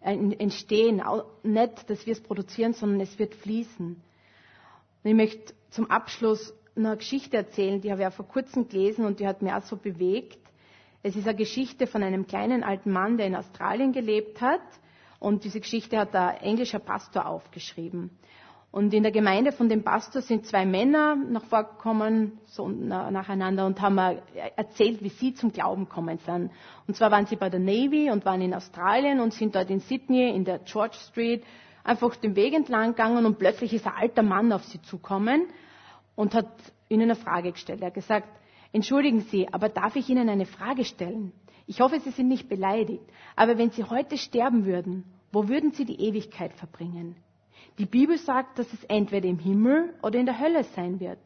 entstehen. 0.00 1.02
Nicht, 1.42 1.90
dass 1.90 2.06
wir 2.06 2.14
es 2.14 2.22
produzieren, 2.22 2.72
sondern 2.72 3.02
es 3.02 3.18
wird 3.18 3.34
fließen. 3.34 3.88
Und 3.88 5.10
ich 5.10 5.14
möchte 5.14 5.52
zum 5.68 5.90
Abschluss 5.90 6.54
eine 6.76 6.96
Geschichte 6.96 7.36
erzählen, 7.36 7.80
die 7.80 7.90
habe 7.90 8.02
ich 8.02 8.06
auch 8.08 8.12
vor 8.12 8.26
kurzem 8.28 8.68
gelesen 8.68 9.04
und 9.04 9.20
die 9.20 9.26
hat 9.26 9.42
mich 9.42 9.52
auch 9.52 9.62
so 9.62 9.76
bewegt. 9.76 10.38
Es 11.02 11.16
ist 11.16 11.26
eine 11.28 11.36
Geschichte 11.36 11.86
von 11.86 12.02
einem 12.02 12.26
kleinen 12.26 12.62
alten 12.64 12.90
Mann, 12.90 13.16
der 13.18 13.26
in 13.26 13.36
Australien 13.36 13.92
gelebt 13.92 14.40
hat. 14.40 14.62
Und 15.20 15.44
diese 15.44 15.60
Geschichte 15.60 15.98
hat 15.98 16.14
ein 16.14 16.36
englischer 16.38 16.78
Pastor 16.78 17.26
aufgeschrieben. 17.26 18.10
Und 18.70 18.92
in 18.92 19.04
der 19.04 19.12
Gemeinde 19.12 19.52
von 19.52 19.68
dem 19.68 19.84
Pastor 19.84 20.20
sind 20.20 20.46
zwei 20.46 20.66
Männer 20.66 21.14
nach 21.14 21.44
vorgekommen, 21.44 22.38
so 22.46 22.68
nacheinander, 22.68 23.66
und 23.66 23.80
haben 23.80 23.98
erzählt, 24.56 25.00
wie 25.02 25.10
sie 25.10 25.32
zum 25.34 25.52
Glauben 25.52 25.88
kommen 25.88 26.18
sind. 26.26 26.50
Und 26.88 26.96
zwar 26.96 27.12
waren 27.12 27.26
sie 27.26 27.36
bei 27.36 27.50
der 27.50 27.60
Navy 27.60 28.10
und 28.10 28.24
waren 28.24 28.40
in 28.40 28.52
Australien 28.52 29.20
und 29.20 29.32
sind 29.32 29.54
dort 29.54 29.70
in 29.70 29.78
Sydney 29.78 30.28
in 30.34 30.44
der 30.44 30.58
George 30.58 30.96
Street 31.08 31.44
einfach 31.84 32.16
den 32.16 32.34
Weg 32.34 32.52
entlang 32.52 32.90
gegangen 32.90 33.24
und 33.26 33.38
plötzlich 33.38 33.72
ist 33.74 33.86
ein 33.86 33.92
alter 33.96 34.22
Mann 34.24 34.52
auf 34.52 34.64
sie 34.64 34.82
zukommen 34.82 35.42
und 36.16 36.34
hat 36.34 36.48
ihnen 36.88 37.02
eine 37.02 37.16
Frage 37.16 37.52
gestellt. 37.52 37.80
Er 37.80 37.88
hat 37.88 37.94
gesagt, 37.94 38.28
entschuldigen 38.72 39.20
Sie, 39.20 39.48
aber 39.52 39.68
darf 39.68 39.96
ich 39.96 40.08
Ihnen 40.08 40.28
eine 40.28 40.46
Frage 40.46 40.84
stellen? 40.84 41.32
Ich 41.66 41.80
hoffe, 41.80 41.98
Sie 42.00 42.10
sind 42.10 42.28
nicht 42.28 42.48
beleidigt, 42.48 43.02
aber 43.36 43.56
wenn 43.58 43.70
Sie 43.70 43.84
heute 43.84 44.18
sterben 44.18 44.64
würden, 44.66 45.04
wo 45.32 45.48
würden 45.48 45.72
Sie 45.72 45.84
die 45.84 46.00
Ewigkeit 46.00 46.52
verbringen? 46.52 47.16
Die 47.78 47.86
Bibel 47.86 48.18
sagt, 48.18 48.58
dass 48.58 48.72
es 48.72 48.84
entweder 48.84 49.28
im 49.28 49.38
Himmel 49.38 49.94
oder 50.02 50.18
in 50.18 50.26
der 50.26 50.38
Hölle 50.38 50.64
sein 50.64 51.00
wird. 51.00 51.18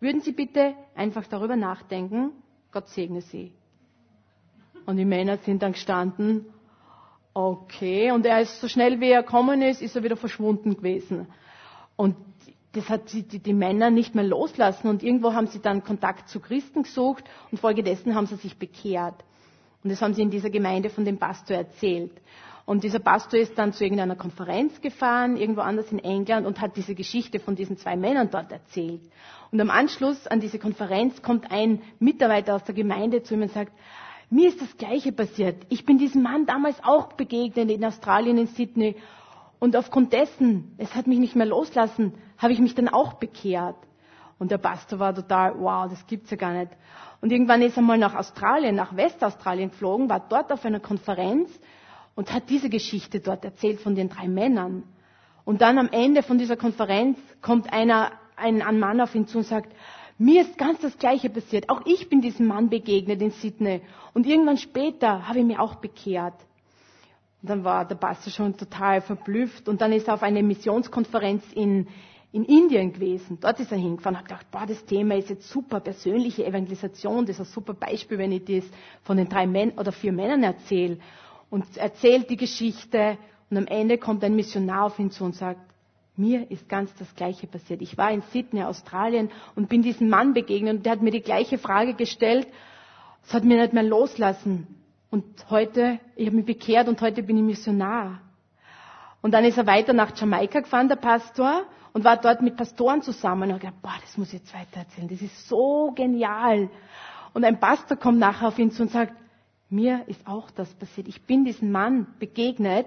Würden 0.00 0.20
Sie 0.20 0.32
bitte 0.32 0.74
einfach 0.94 1.26
darüber 1.26 1.56
nachdenken? 1.56 2.32
Gott 2.72 2.88
segne 2.88 3.20
Sie. 3.20 3.52
Und 4.84 4.96
die 4.96 5.04
Männer 5.04 5.38
sind 5.38 5.62
dann 5.62 5.72
gestanden, 5.72 6.46
okay, 7.34 8.10
und 8.12 8.24
er 8.26 8.40
ist 8.40 8.60
so 8.60 8.68
schnell 8.68 9.00
wie 9.00 9.10
er 9.10 9.22
gekommen 9.22 9.62
ist, 9.62 9.82
ist 9.82 9.94
er 9.96 10.02
wieder 10.02 10.16
verschwunden 10.16 10.76
gewesen. 10.76 11.26
Und 11.96 12.16
das 12.76 12.88
hat 12.88 13.12
die, 13.12 13.22
die, 13.22 13.38
die, 13.38 13.54
Männer 13.54 13.90
nicht 13.90 14.14
mehr 14.14 14.24
loslassen 14.24 14.88
und 14.88 15.02
irgendwo 15.02 15.32
haben 15.32 15.46
sie 15.46 15.60
dann 15.60 15.82
Kontakt 15.82 16.28
zu 16.28 16.40
Christen 16.40 16.82
gesucht 16.82 17.24
und 17.50 17.58
folgedessen 17.58 18.14
haben 18.14 18.26
sie 18.26 18.36
sich 18.36 18.58
bekehrt. 18.58 19.24
Und 19.82 19.90
das 19.90 20.02
haben 20.02 20.14
sie 20.14 20.22
in 20.22 20.30
dieser 20.30 20.50
Gemeinde 20.50 20.90
von 20.90 21.04
dem 21.04 21.18
Pastor 21.18 21.56
erzählt. 21.56 22.12
Und 22.66 22.82
dieser 22.82 22.98
Pastor 22.98 23.38
ist 23.38 23.56
dann 23.56 23.72
zu 23.72 23.84
irgendeiner 23.84 24.16
Konferenz 24.16 24.80
gefahren, 24.80 25.36
irgendwo 25.36 25.60
anders 25.60 25.92
in 25.92 26.00
England, 26.00 26.46
und 26.46 26.60
hat 26.60 26.76
diese 26.76 26.96
Geschichte 26.96 27.38
von 27.38 27.54
diesen 27.54 27.76
zwei 27.78 27.96
Männern 27.96 28.28
dort 28.30 28.50
erzählt. 28.50 29.00
Und 29.52 29.60
am 29.60 29.70
Anschluss 29.70 30.26
an 30.26 30.40
diese 30.40 30.58
Konferenz 30.58 31.22
kommt 31.22 31.52
ein 31.52 31.80
Mitarbeiter 32.00 32.56
aus 32.56 32.64
der 32.64 32.74
Gemeinde 32.74 33.22
zu 33.22 33.34
ihm 33.34 33.42
und 33.42 33.52
sagt, 33.52 33.72
mir 34.28 34.48
ist 34.48 34.60
das 34.60 34.76
Gleiche 34.76 35.12
passiert. 35.12 35.64
Ich 35.68 35.86
bin 35.86 35.98
diesem 35.98 36.22
Mann 36.22 36.46
damals 36.46 36.82
auch 36.82 37.12
begegnet 37.12 37.70
in 37.70 37.84
Australien, 37.84 38.38
in 38.38 38.48
Sydney. 38.48 38.96
Und 39.58 39.76
aufgrund 39.76 40.12
dessen, 40.12 40.74
es 40.78 40.94
hat 40.94 41.06
mich 41.06 41.18
nicht 41.18 41.36
mehr 41.36 41.46
loslassen, 41.46 42.14
habe 42.38 42.52
ich 42.52 42.58
mich 42.58 42.74
dann 42.74 42.88
auch 42.88 43.14
bekehrt. 43.14 43.76
Und 44.38 44.50
der 44.50 44.58
Pastor 44.58 44.98
war 44.98 45.14
total, 45.14 45.54
wow, 45.58 45.88
das 45.88 46.06
gibt's 46.06 46.30
ja 46.30 46.36
gar 46.36 46.52
nicht. 46.52 46.72
Und 47.22 47.32
irgendwann 47.32 47.62
ist 47.62 47.76
er 47.76 47.82
mal 47.82 47.96
nach 47.96 48.14
Australien, 48.14 48.74
nach 48.74 48.94
Westaustralien 48.96 49.70
geflogen, 49.70 50.10
war 50.10 50.20
dort 50.28 50.52
auf 50.52 50.64
einer 50.64 50.80
Konferenz 50.80 51.50
und 52.14 52.32
hat 52.32 52.50
diese 52.50 52.68
Geschichte 52.68 53.20
dort 53.20 53.44
erzählt 53.44 53.80
von 53.80 53.94
den 53.94 54.10
drei 54.10 54.28
Männern. 54.28 54.82
Und 55.44 55.62
dann 55.62 55.78
am 55.78 55.88
Ende 55.88 56.22
von 56.22 56.38
dieser 56.38 56.56
Konferenz 56.56 57.18
kommt 57.40 57.72
einer, 57.72 58.12
ein, 58.36 58.60
ein 58.60 58.78
Mann 58.78 59.00
auf 59.00 59.14
ihn 59.14 59.26
zu 59.26 59.38
und 59.38 59.44
sagt, 59.44 59.72
mir 60.18 60.42
ist 60.42 60.58
ganz 60.58 60.80
das 60.80 60.98
Gleiche 60.98 61.30
passiert. 61.30 61.68
Auch 61.68 61.82
ich 61.84 62.08
bin 62.08 62.20
diesem 62.20 62.46
Mann 62.46 62.68
begegnet 62.68 63.22
in 63.22 63.30
Sydney. 63.30 63.82
Und 64.12 64.26
irgendwann 64.26 64.56
später 64.56 65.28
habe 65.28 65.40
ich 65.40 65.44
mich 65.44 65.58
auch 65.58 65.76
bekehrt. 65.76 66.34
Und 67.42 67.50
dann 67.50 67.64
war 67.64 67.84
der 67.84 67.96
Pastor 67.96 68.32
schon 68.32 68.56
total 68.56 69.00
verblüfft. 69.00 69.68
Und 69.68 69.80
dann 69.80 69.92
ist 69.92 70.08
er 70.08 70.14
auf 70.14 70.22
eine 70.22 70.42
Missionskonferenz 70.42 71.44
in, 71.54 71.86
in 72.32 72.44
Indien 72.44 72.92
gewesen. 72.92 73.38
Dort 73.40 73.60
ist 73.60 73.72
er 73.72 73.78
hingefahren 73.78 74.16
und 74.16 74.20
hat 74.20 74.28
gedacht, 74.28 74.50
boah, 74.50 74.66
das 74.66 74.84
Thema 74.84 75.16
ist 75.16 75.30
jetzt 75.30 75.48
super, 75.48 75.80
persönliche 75.80 76.44
Evangelisation, 76.44 77.26
das 77.26 77.36
ist 77.38 77.40
ein 77.48 77.52
super 77.52 77.74
Beispiel, 77.74 78.18
wenn 78.18 78.32
ich 78.32 78.44
das 78.44 78.64
von 79.02 79.16
den 79.16 79.28
drei 79.28 79.46
Männern 79.46 79.78
oder 79.78 79.92
vier 79.92 80.12
Männern 80.12 80.42
erzähle 80.42 80.98
und 81.50 81.64
erzählt 81.76 82.28
die 82.30 82.36
Geschichte 82.36 83.16
und 83.48 83.56
am 83.56 83.66
Ende 83.66 83.98
kommt 83.98 84.24
ein 84.24 84.34
Missionar 84.34 84.84
auf 84.86 84.98
ihn 84.98 85.10
zu 85.10 85.24
und 85.24 85.34
sagt, 85.34 85.60
mir 86.16 86.50
ist 86.50 86.68
ganz 86.68 86.94
das 86.96 87.14
Gleiche 87.14 87.46
passiert. 87.46 87.82
Ich 87.82 87.96
war 87.98 88.10
in 88.10 88.22
Sydney, 88.32 88.62
Australien 88.64 89.30
und 89.54 89.68
bin 89.68 89.82
diesem 89.82 90.08
Mann 90.08 90.34
begegnet 90.34 90.76
und 90.78 90.86
der 90.86 90.92
hat 90.92 91.02
mir 91.02 91.10
die 91.10 91.20
gleiche 91.20 91.58
Frage 91.58 91.94
gestellt. 91.94 92.48
Es 93.26 93.34
hat 93.34 93.44
mir 93.44 93.60
nicht 93.60 93.72
mehr 93.72 93.82
loslassen. 93.82 94.66
Und 95.16 95.24
heute, 95.48 95.98
ich 96.14 96.26
habe 96.26 96.36
mich 96.36 96.44
bekehrt 96.44 96.88
und 96.88 97.00
heute 97.00 97.22
bin 97.22 97.38
ich 97.38 97.42
Missionar. 97.42 98.20
Und 99.22 99.30
dann 99.32 99.46
ist 99.46 99.56
er 99.56 99.66
weiter 99.66 99.94
nach 99.94 100.14
Jamaika 100.14 100.60
gefahren, 100.60 100.88
der 100.88 100.96
Pastor, 100.96 101.62
und 101.94 102.04
war 102.04 102.18
dort 102.18 102.42
mit 102.42 102.58
Pastoren 102.58 103.00
zusammen 103.00 103.44
und 103.48 103.54
hat 103.54 103.60
gedacht, 103.62 103.80
boah, 103.80 103.94
das 104.02 104.18
muss 104.18 104.28
ich 104.34 104.40
jetzt 104.40 104.52
weiter 104.52 104.80
erzählen. 104.80 105.08
Das 105.08 105.22
ist 105.22 105.48
so 105.48 105.90
genial. 105.96 106.68
Und 107.32 107.44
ein 107.46 107.58
Pastor 107.58 107.96
kommt 107.96 108.18
nachher 108.18 108.48
auf 108.48 108.58
ihn 108.58 108.70
zu 108.72 108.82
und 108.82 108.90
sagt, 108.90 109.14
mir 109.70 110.06
ist 110.06 110.26
auch 110.26 110.50
das 110.50 110.68
passiert. 110.74 111.08
Ich 111.08 111.22
bin 111.22 111.46
diesem 111.46 111.72
Mann 111.72 112.08
begegnet 112.18 112.84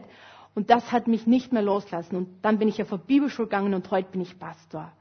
und 0.53 0.69
das 0.69 0.91
hat 0.91 1.07
mich 1.07 1.25
nicht 1.25 1.51
mehr 1.51 1.63
loslassen. 1.63 2.15
Und 2.15 2.27
dann 2.43 2.59
bin 2.59 2.67
ich 2.67 2.79
auf 2.79 2.93
eine 2.93 3.01
Bibelschule 3.01 3.47
gegangen 3.47 3.73
und 3.73 3.89
heute 3.89 4.11
bin 4.11 4.21
ich 4.21 4.37
Pastor. 4.37 4.91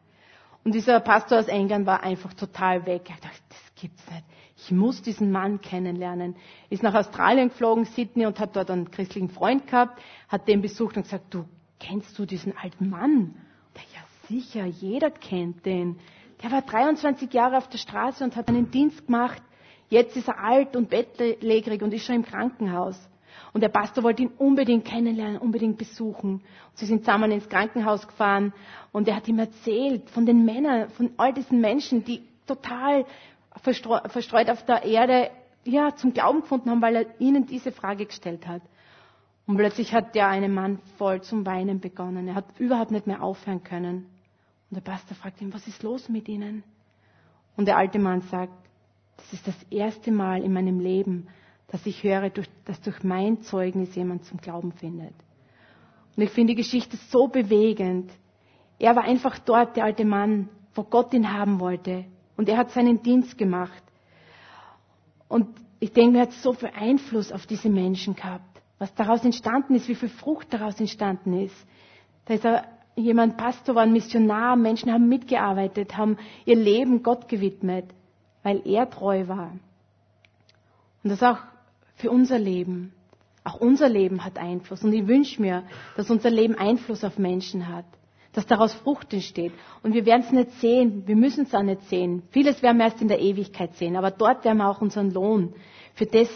Und 0.68 0.74
dieser 0.74 1.00
Pastor 1.00 1.38
aus 1.38 1.48
England 1.48 1.86
war 1.86 2.02
einfach 2.02 2.34
total 2.34 2.84
weg. 2.84 3.08
Er 3.08 3.16
gedacht, 3.16 3.42
das 3.48 3.74
gibt's 3.80 4.02
nicht. 4.10 4.24
Ich 4.58 4.70
muss 4.70 5.00
diesen 5.00 5.30
Mann 5.30 5.62
kennenlernen. 5.62 6.36
Ist 6.68 6.82
nach 6.82 6.92
Australien 6.92 7.48
geflogen, 7.48 7.86
Sydney, 7.86 8.26
und 8.26 8.38
hat 8.38 8.54
dort 8.54 8.70
einen 8.70 8.90
christlichen 8.90 9.30
Freund 9.30 9.66
gehabt, 9.66 9.98
hat 10.28 10.46
den 10.46 10.60
besucht 10.60 10.98
und 10.98 11.04
gesagt, 11.04 11.32
du, 11.32 11.46
kennst 11.80 12.18
du 12.18 12.26
diesen 12.26 12.54
alten 12.54 12.90
Mann? 12.90 13.12
Und 13.14 13.76
er, 13.76 13.82
ja 13.94 14.04
sicher, 14.28 14.66
jeder 14.66 15.10
kennt 15.10 15.64
den. 15.64 15.98
Der 16.42 16.52
war 16.52 16.60
23 16.60 17.32
Jahre 17.32 17.56
auf 17.56 17.68
der 17.70 17.78
Straße 17.78 18.22
und 18.22 18.36
hat 18.36 18.48
einen 18.48 18.70
Dienst 18.70 19.06
gemacht 19.06 19.40
Jetzt 19.90 20.18
ist 20.18 20.28
er 20.28 20.38
alt 20.38 20.76
und 20.76 20.90
bettlägerig 20.90 21.80
und 21.80 21.94
ist 21.94 22.04
schon 22.04 22.16
im 22.16 22.24
Krankenhaus. 22.24 23.08
Und 23.52 23.62
der 23.62 23.68
Pastor 23.68 24.04
wollte 24.04 24.22
ihn 24.22 24.30
unbedingt 24.38 24.84
kennenlernen, 24.84 25.38
unbedingt 25.38 25.78
besuchen. 25.78 26.34
Und 26.34 26.42
sie 26.74 26.86
sind 26.86 27.04
zusammen 27.04 27.30
ins 27.30 27.48
Krankenhaus 27.48 28.06
gefahren 28.06 28.52
und 28.92 29.08
er 29.08 29.16
hat 29.16 29.28
ihm 29.28 29.38
erzählt 29.38 30.10
von 30.10 30.26
den 30.26 30.44
Männern, 30.44 30.90
von 30.90 31.10
all 31.16 31.32
diesen 31.32 31.60
Menschen, 31.60 32.04
die 32.04 32.22
total 32.46 33.04
verstreut 33.62 34.50
auf 34.50 34.64
der 34.64 34.84
Erde 34.84 35.30
ja, 35.64 35.94
zum 35.94 36.12
Glauben 36.12 36.40
gefunden 36.42 36.70
haben, 36.70 36.82
weil 36.82 36.96
er 36.96 37.20
ihnen 37.20 37.46
diese 37.46 37.72
Frage 37.72 38.06
gestellt 38.06 38.46
hat. 38.46 38.62
Und 39.46 39.56
plötzlich 39.56 39.94
hat 39.94 40.14
der 40.14 40.28
eine 40.28 40.48
Mann 40.48 40.78
voll 40.98 41.22
zum 41.22 41.46
Weinen 41.46 41.80
begonnen. 41.80 42.28
Er 42.28 42.34
hat 42.34 42.44
überhaupt 42.58 42.90
nicht 42.90 43.06
mehr 43.06 43.22
aufhören 43.22 43.64
können. 43.64 44.06
Und 44.70 44.74
der 44.76 44.80
Pastor 44.82 45.16
fragt 45.16 45.40
ihn, 45.40 45.52
was 45.54 45.66
ist 45.66 45.82
los 45.82 46.08
mit 46.08 46.28
Ihnen? 46.28 46.62
Und 47.56 47.66
der 47.66 47.78
alte 47.78 47.98
Mann 47.98 48.20
sagt, 48.22 48.52
das 49.16 49.32
ist 49.32 49.46
das 49.46 49.56
erste 49.70 50.12
Mal 50.12 50.42
in 50.42 50.52
meinem 50.52 50.80
Leben, 50.80 51.28
dass 51.68 51.84
ich 51.86 52.02
höre, 52.02 52.30
dass 52.30 52.80
durch 52.80 53.02
mein 53.02 53.42
Zeugnis 53.42 53.94
jemand 53.94 54.24
zum 54.24 54.38
Glauben 54.38 54.72
findet. 54.72 55.14
Und 56.16 56.22
ich 56.22 56.30
finde 56.30 56.54
die 56.54 56.62
Geschichte 56.62 56.96
so 57.10 57.28
bewegend. 57.28 58.10
Er 58.78 58.96
war 58.96 59.04
einfach 59.04 59.38
dort, 59.38 59.76
der 59.76 59.84
alte 59.84 60.04
Mann, 60.04 60.48
wo 60.74 60.82
Gott 60.82 61.12
ihn 61.12 61.32
haben 61.32 61.60
wollte. 61.60 62.04
Und 62.36 62.48
er 62.48 62.56
hat 62.56 62.70
seinen 62.70 63.02
Dienst 63.02 63.36
gemacht. 63.36 63.82
Und 65.28 65.48
ich 65.80 65.92
denke, 65.92 66.18
er 66.18 66.22
hat 66.22 66.32
so 66.32 66.52
viel 66.52 66.70
Einfluss 66.74 67.30
auf 67.30 67.46
diese 67.46 67.68
Menschen 67.68 68.16
gehabt. 68.16 68.62
Was 68.78 68.94
daraus 68.94 69.24
entstanden 69.24 69.74
ist, 69.74 69.88
wie 69.88 69.94
viel 69.94 70.08
Frucht 70.08 70.52
daraus 70.52 70.80
entstanden 70.80 71.34
ist. 71.44 71.56
Da 72.24 72.34
ist 72.34 72.44
er 72.44 72.64
jemand 72.96 73.36
Pastor, 73.36 73.74
war 73.74 73.82
ein 73.82 73.92
Missionar, 73.92 74.56
Menschen 74.56 74.92
haben 74.92 75.08
mitgearbeitet, 75.08 75.96
haben 75.96 76.16
ihr 76.44 76.56
Leben 76.56 77.02
Gott 77.02 77.28
gewidmet 77.28 77.92
weil 78.48 78.66
er 78.66 78.88
treu 78.88 79.28
war. 79.28 79.52
Und 81.02 81.10
das 81.10 81.22
auch 81.22 81.38
für 81.98 82.10
unser 82.10 82.38
Leben. 82.38 82.92
Auch 83.44 83.60
unser 83.60 83.88
Leben 83.88 84.24
hat 84.24 84.38
Einfluss. 84.38 84.82
Und 84.82 84.92
ich 84.92 85.06
wünsche 85.06 85.40
mir, 85.40 85.64
dass 85.96 86.10
unser 86.10 86.30
Leben 86.30 86.54
Einfluss 86.54 87.04
auf 87.04 87.18
Menschen 87.18 87.68
hat. 87.68 87.84
Dass 88.32 88.46
daraus 88.46 88.72
Frucht 88.74 89.12
entsteht. 89.12 89.52
Und 89.82 89.94
wir 89.94 90.06
werden 90.06 90.22
es 90.22 90.32
nicht 90.32 90.52
sehen. 90.60 91.02
Wir 91.06 91.16
müssen 91.16 91.44
es 91.44 91.54
auch 91.54 91.62
nicht 91.62 91.82
sehen. 91.84 92.22
Vieles 92.30 92.62
werden 92.62 92.78
wir 92.78 92.84
erst 92.84 93.02
in 93.02 93.08
der 93.08 93.20
Ewigkeit 93.20 93.74
sehen. 93.74 93.96
Aber 93.96 94.10
dort 94.10 94.44
werden 94.44 94.58
wir 94.58 94.68
auch 94.68 94.80
unseren 94.80 95.10
Lohn 95.10 95.54
für 95.94 96.06
das 96.06 96.28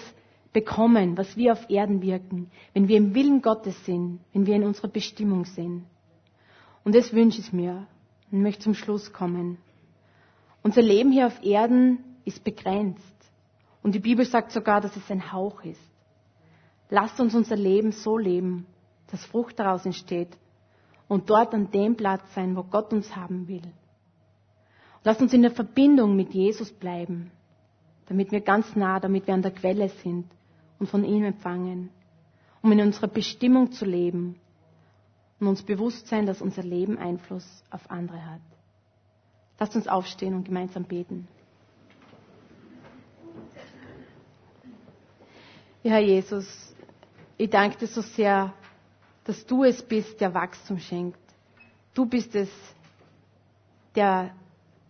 bekommen, 0.52 1.16
was 1.16 1.36
wir 1.36 1.52
auf 1.52 1.70
Erden 1.70 2.02
wirken. 2.02 2.50
Wenn 2.74 2.88
wir 2.88 2.96
im 2.96 3.14
Willen 3.14 3.40
Gottes 3.40 3.84
sind. 3.84 4.20
Wenn 4.32 4.46
wir 4.46 4.56
in 4.56 4.64
unserer 4.64 4.88
Bestimmung 4.88 5.44
sind. 5.44 5.84
Und 6.82 6.94
das 6.94 7.12
wünsche 7.12 7.40
ich 7.40 7.52
mir. 7.52 7.86
Und 8.32 8.42
möchte 8.42 8.64
zum 8.64 8.74
Schluss 8.74 9.12
kommen. 9.12 9.58
Unser 10.62 10.82
Leben 10.82 11.12
hier 11.12 11.26
auf 11.26 11.44
Erden 11.44 11.98
ist 12.24 12.42
begrenzt. 12.42 13.11
Und 13.82 13.94
die 13.94 14.00
Bibel 14.00 14.24
sagt 14.24 14.52
sogar, 14.52 14.80
dass 14.80 14.96
es 14.96 15.10
ein 15.10 15.32
Hauch 15.32 15.62
ist. 15.64 15.80
Lasst 16.88 17.18
uns 17.20 17.34
unser 17.34 17.56
Leben 17.56 17.92
so 17.92 18.16
leben, 18.18 18.66
dass 19.10 19.24
Frucht 19.24 19.58
daraus 19.58 19.84
entsteht 19.86 20.36
und 21.08 21.28
dort 21.30 21.52
an 21.54 21.70
dem 21.70 21.96
Platz 21.96 22.22
sein, 22.34 22.56
wo 22.56 22.62
Gott 22.62 22.92
uns 22.92 23.14
haben 23.16 23.48
will. 23.48 23.72
Lasst 25.04 25.20
uns 25.20 25.32
in 25.32 25.42
der 25.42 25.50
Verbindung 25.50 26.14
mit 26.14 26.32
Jesus 26.32 26.70
bleiben, 26.70 27.30
damit 28.06 28.30
wir 28.30 28.40
ganz 28.40 28.76
nah, 28.76 29.00
damit 29.00 29.26
wir 29.26 29.34
an 29.34 29.42
der 29.42 29.50
Quelle 29.50 29.88
sind 29.88 30.26
und 30.78 30.88
von 30.88 31.04
ihm 31.04 31.24
empfangen, 31.24 31.90
um 32.62 32.70
in 32.72 32.80
unserer 32.80 33.08
Bestimmung 33.08 33.72
zu 33.72 33.84
leben 33.84 34.38
und 35.40 35.48
uns 35.48 35.62
bewusst 35.62 36.06
sein, 36.06 36.24
dass 36.26 36.40
unser 36.40 36.62
Leben 36.62 36.98
Einfluss 36.98 37.64
auf 37.70 37.90
andere 37.90 38.24
hat. 38.24 38.40
Lasst 39.58 39.74
uns 39.74 39.88
aufstehen 39.88 40.34
und 40.34 40.44
gemeinsam 40.44 40.84
beten. 40.84 41.26
Ja, 45.84 45.92
Herr 45.92 46.00
Jesus, 46.00 46.46
ich 47.36 47.50
danke 47.50 47.76
dir 47.78 47.88
so 47.88 48.02
sehr, 48.02 48.52
dass 49.24 49.44
du 49.46 49.64
es 49.64 49.82
bist, 49.82 50.20
der 50.20 50.32
Wachstum 50.32 50.78
schenkt. 50.78 51.18
Du 51.92 52.06
bist 52.06 52.36
es, 52.36 52.48
der, 53.96 54.30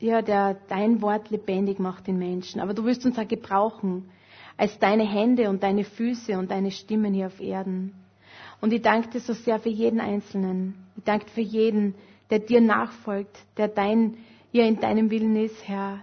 ja, 0.01 0.21
der 0.21 0.59
dein 0.69 1.01
Wort 1.01 1.31
lebendig 1.31 1.79
macht 1.79 2.09
in 2.09 2.19
Menschen. 2.19 2.61
Aber 2.61 2.75
du 2.75 2.85
wirst 2.85 3.07
uns 3.07 3.19
auch 3.19 3.27
gebrauchen 3.27 4.11
als 4.59 4.79
deine 4.79 5.09
Hände 5.09 5.49
und 5.49 5.63
deine 5.63 5.85
Füße 5.85 6.39
und 6.39 6.51
deine 6.51 6.71
Stimmen 6.71 7.15
hier 7.15 7.29
auf 7.29 7.41
Erden. 7.41 7.95
Und 8.61 8.75
ich 8.75 8.83
danke 8.83 9.09
dir 9.09 9.21
so 9.21 9.33
sehr 9.33 9.59
für 9.61 9.71
jeden 9.71 9.99
Einzelnen. 9.99 10.75
Ich 10.99 11.05
danke 11.05 11.27
für 11.31 11.41
jeden, 11.41 11.95
der 12.29 12.41
dir 12.41 12.61
nachfolgt, 12.61 13.39
der 13.57 13.69
dein 13.69 14.19
ja 14.53 14.65
in 14.65 14.79
deinem 14.79 15.11
Willen 15.11 15.37
ist, 15.37 15.67
Herr, 15.67 16.01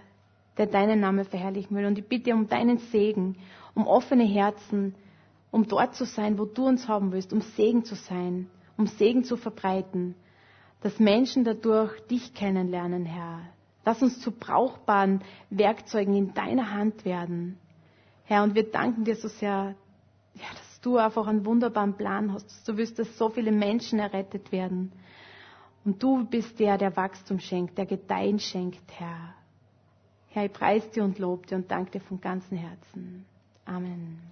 der 0.60 0.66
deinen 0.66 1.00
Namen 1.00 1.24
verherrlichen 1.24 1.74
will. 1.74 1.86
Und 1.86 1.98
ich 1.98 2.06
bitte 2.06 2.34
um 2.34 2.46
deinen 2.46 2.76
Segen, 2.76 3.38
um 3.74 3.86
offene 3.86 4.24
Herzen, 4.24 4.94
um 5.50 5.66
dort 5.66 5.94
zu 5.94 6.04
sein, 6.04 6.38
wo 6.38 6.44
du 6.44 6.66
uns 6.66 6.86
haben 6.86 7.12
willst, 7.12 7.32
um 7.32 7.40
Segen 7.40 7.82
zu 7.86 7.94
sein, 7.94 8.46
um 8.76 8.86
Segen 8.86 9.24
zu 9.24 9.38
verbreiten, 9.38 10.14
dass 10.82 10.98
Menschen 10.98 11.44
dadurch 11.44 11.98
dich 12.08 12.34
kennenlernen, 12.34 13.06
Herr. 13.06 13.40
Lass 13.86 14.02
uns 14.02 14.20
zu 14.20 14.32
brauchbaren 14.32 15.22
Werkzeugen 15.48 16.14
in 16.14 16.34
deiner 16.34 16.70
Hand 16.72 17.06
werden. 17.06 17.58
Herr, 18.24 18.42
und 18.42 18.54
wir 18.54 18.70
danken 18.70 19.04
dir 19.04 19.16
so 19.16 19.28
sehr, 19.28 19.74
ja, 20.34 20.44
dass 20.52 20.80
du 20.82 20.98
einfach 20.98 21.26
einen 21.26 21.46
wunderbaren 21.46 21.94
Plan 21.96 22.34
hast. 22.34 22.68
Du 22.68 22.76
wirst, 22.76 22.98
dass 22.98 23.16
so 23.16 23.30
viele 23.30 23.50
Menschen 23.50 23.98
errettet 23.98 24.52
werden. 24.52 24.92
Und 25.86 26.02
du 26.02 26.26
bist 26.26 26.60
der, 26.60 26.76
der 26.76 26.94
Wachstum 26.96 27.40
schenkt, 27.40 27.78
der 27.78 27.86
Gedeihen 27.86 28.38
schenkt, 28.38 28.82
Herr. 28.98 29.34
Herr, 30.30 30.44
ich 30.46 30.52
preise 30.52 30.88
dir 30.88 31.04
und 31.04 31.18
dir 31.18 31.56
und 31.56 31.70
danke 31.70 31.92
dir 31.92 32.00
von 32.00 32.20
ganzem 32.20 32.56
Herzen. 32.56 33.26
Amen. 33.64 34.30